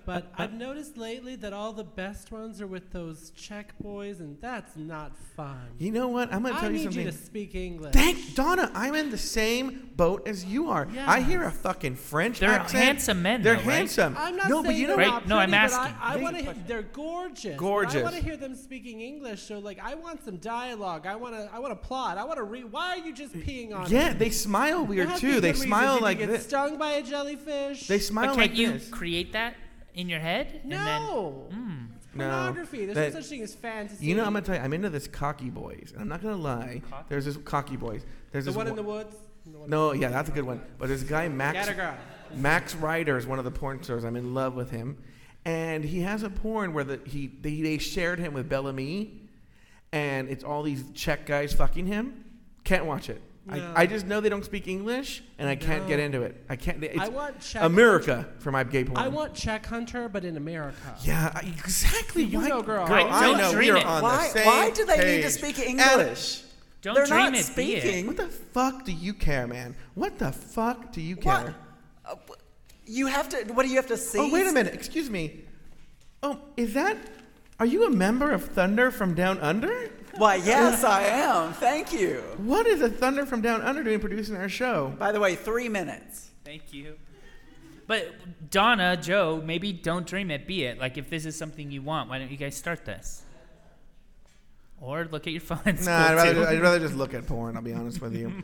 [0.05, 4.37] but I've noticed lately that all the best ones are with those Czech boys, and
[4.43, 5.57] that's not fun.
[5.79, 6.31] You know what?
[6.35, 7.07] I'm gonna I tell you need something.
[7.07, 7.95] you to speak English.
[7.95, 8.71] Thank Donna.
[8.75, 10.87] I'm in the same boat as you are.
[11.07, 12.85] I hear a fucking French They're accent.
[12.85, 13.77] handsome men, They're though, right?
[13.77, 14.15] handsome.
[14.19, 15.27] I'm not no, saying but you know they're Right?
[15.27, 15.97] not No, I'm pretty, but asking.
[16.03, 16.43] I, I They- want to.
[16.43, 17.45] hear They're gorgeous.
[17.53, 17.95] but Gorgeous.
[17.97, 19.43] I want to hear them speaking English.
[19.43, 21.07] So, like, I want some dialogue.
[21.07, 21.49] I want to.
[21.51, 22.19] I want to plot.
[22.19, 22.71] I want to read.
[22.71, 23.91] Why are you just peeing on?
[23.91, 24.19] Yeah, me?
[24.19, 25.41] they smile weird has to be too.
[25.41, 26.47] They smile like you get this.
[26.47, 27.87] Stung by a jellyfish?
[27.87, 28.89] They smile But can't like you this.
[28.89, 29.55] create that
[29.95, 30.61] in your head?
[30.63, 31.49] And then, No.
[31.51, 31.87] Mm.
[32.15, 32.87] No, Pornography.
[32.87, 34.07] There's that- no such thing as fantasy.
[34.07, 36.37] You know, I'm gonna tell you, I'm into this cocky boys, and I'm not gonna
[36.37, 36.81] lie.
[37.11, 38.03] There's this cocky boys.
[38.33, 39.15] There's The this one in the woods.
[39.45, 40.63] The No, yeah, that's a good one.
[40.79, 41.95] But there's a guy Max Get a girl.
[42.35, 44.03] Max Ryder is one of the porn stars.
[44.05, 44.97] I'm in love with him,
[45.45, 49.11] and he has a porn where the, he they, they shared him with BelAmi,
[49.93, 52.25] and it's all these Czech guys fucking him.
[52.65, 53.21] Can't watch it.
[53.49, 53.55] No.
[53.77, 56.45] I, I just know they don't speak English, and I can't get into it.
[56.49, 56.83] I can't.
[56.83, 58.99] It's I want Czech America for my gay porn.
[58.99, 60.97] I want Czech Hunter, but in America.
[61.03, 62.25] Yeah, I- exactly.
[62.25, 62.87] You Why- know, girl.
[62.89, 63.87] Girl, I don't know we dream are it.
[63.87, 65.31] on Why, the same why do they need to page.
[65.31, 66.43] speak And- English?
[66.83, 67.83] Don't They're dream not it, be it.
[67.83, 68.07] speaking.
[68.09, 69.77] What the fuck do you care, man?
[69.95, 71.55] What the fuck do you care?
[72.05, 72.41] Uh, what?
[72.85, 73.45] You have to.
[73.53, 74.19] What do you have to see?
[74.19, 74.75] Oh, wait a minute.
[74.75, 75.45] Excuse me.
[76.23, 76.97] Oh, is that?
[77.61, 79.91] Are you a member of Thunder from Down Under?
[80.19, 81.53] Why, yes, I am.
[81.53, 82.23] Thank you.
[82.39, 84.95] What is a Thunder from Down Under doing producing our show?
[84.99, 86.31] By the way, three minutes.
[86.45, 86.97] Thank you.
[87.87, 90.79] But Donna, Joe, maybe don't dream it, be it.
[90.79, 93.23] Like if this is something you want, why don't you guys start this?
[94.81, 95.61] Or look at your phone.
[95.67, 96.47] It's Nah, I'd rather.
[96.47, 97.57] I'd rather just look at porn.
[97.57, 98.43] I'll be honest with you.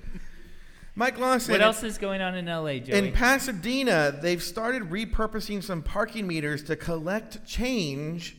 [0.95, 1.53] Mike Lawson.
[1.53, 2.99] What else is going on in LA, Joey?
[2.99, 8.37] In Pasadena, they've started repurposing some parking meters to collect change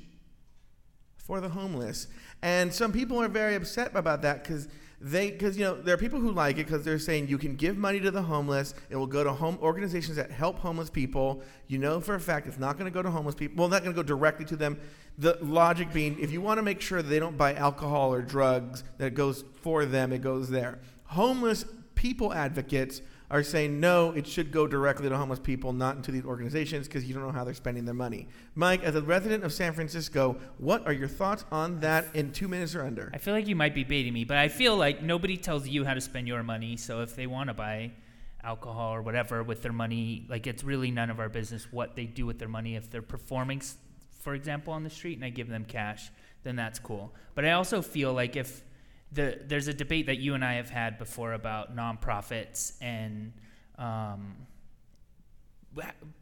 [1.24, 2.08] for the homeless.
[2.42, 4.68] And some people are very upset about that because
[5.00, 7.56] they, because you know, there are people who like it because they're saying you can
[7.56, 8.74] give money to the homeless.
[8.90, 11.42] It will go to home organizations that help homeless people.
[11.68, 13.58] You know for a fact it's not going to go to homeless people.
[13.58, 14.80] Well, not going to go directly to them.
[15.18, 18.84] The logic being, if you want to make sure they don't buy alcohol or drugs,
[18.98, 20.80] that it goes for them, it goes there.
[21.06, 21.66] Homeless
[21.96, 23.02] people advocates
[23.34, 27.04] are saying no, it should go directly to homeless people, not into these organizations, because
[27.04, 28.28] you don't know how they're spending their money.
[28.54, 32.48] Mike, as a resident of San Francisco, what are your thoughts on that in two
[32.48, 33.10] minutes or under?
[33.12, 35.84] I feel like you might be baiting me, but I feel like nobody tells you
[35.84, 36.78] how to spend your money.
[36.78, 37.94] So if they want to buy
[38.44, 42.06] alcohol or whatever with their money, like it's really none of our business what they
[42.06, 42.76] do with their money.
[42.76, 43.64] If they're performing,
[44.20, 46.12] for example, on the street and I give them cash,
[46.44, 47.12] then that's cool.
[47.34, 48.62] But I also feel like if
[49.14, 53.34] the there's a debate that you and I have had before about nonprofits and
[53.78, 54.36] um,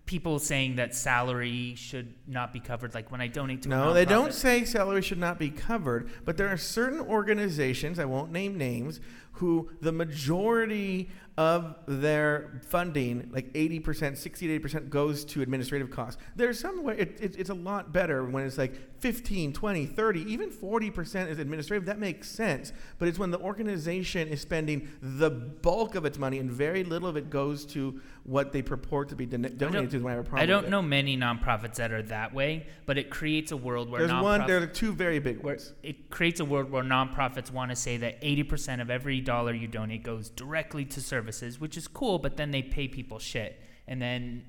[0.06, 2.94] people saying that salary should not be covered.
[2.94, 6.38] Like when I donate to No, they don't say salary should not be covered, but
[6.38, 9.00] there are certain organizations, I won't name names,
[9.34, 16.22] who the majority of their funding, like 80%, 60 to 80%, goes to administrative costs.
[16.36, 20.32] There's some way, it, it, it's a lot better when it's like 15, 20, 30,
[20.32, 21.86] even 40% is administrative.
[21.88, 22.72] That makes sense.
[23.00, 27.10] But it's when the organization is spending the bulk of its money and very little
[27.10, 30.26] of it goes to what they purport to be don- donated to when I have
[30.26, 33.58] a problem I don't know many nonprofits that are that way, but it creates a
[33.58, 35.74] world where There's one, there are two very big ones.
[35.82, 39.68] it creates a world where nonprofits want to say that 80% of every dollar you
[39.68, 43.60] donate goes directly to services, which is cool, but then they pay people shit.
[43.88, 44.46] And then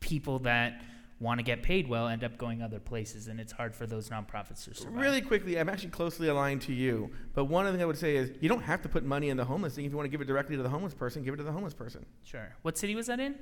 [0.00, 0.82] people that
[1.24, 4.10] want to get paid well end up going other places, and it's hard for those
[4.10, 4.94] nonprofits to survive.
[5.00, 7.10] Really quickly, I'm actually closely aligned to you.
[7.32, 9.36] But one of the I would say is you don't have to put money in
[9.36, 9.84] the homeless thing.
[9.84, 11.50] If you want to give it directly to the homeless person, give it to the
[11.52, 12.06] homeless person.
[12.22, 12.54] Sure.
[12.62, 13.34] What city was that in?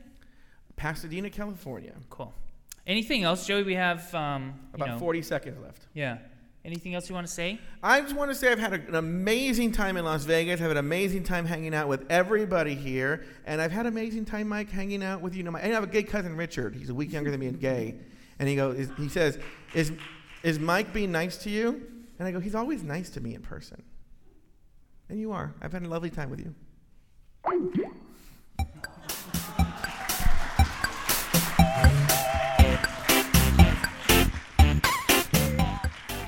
[0.76, 1.92] Pasadena, California.
[2.08, 2.32] Cool.
[2.86, 3.62] Anything else, Joey?
[3.62, 5.86] We have um, you About know- 40 seconds left.
[5.92, 6.18] Yeah.
[6.64, 7.58] Anything else you want to say?
[7.82, 10.54] I just want to say I've had an amazing time in Las Vegas.
[10.54, 14.26] I've had an amazing time hanging out with everybody here, and I've had an amazing
[14.26, 15.42] time, Mike, hanging out with you.
[15.42, 16.76] know, I have a gay cousin, Richard.
[16.76, 17.96] He's a week younger than me and gay,
[18.38, 19.40] and he goes, he says,
[19.74, 19.92] "Is
[20.44, 21.84] is Mike being nice to you?"
[22.20, 23.82] And I go, "He's always nice to me in person."
[25.08, 25.54] And you are.
[25.60, 26.54] I've had a lovely time with you.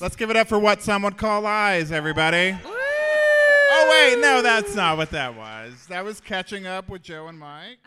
[0.00, 2.56] Let's give it up for what some would call eyes, everybody.
[2.64, 5.86] Oh, wait, no, that's not what that was.
[5.88, 7.78] That was catching up with Joe and Mike.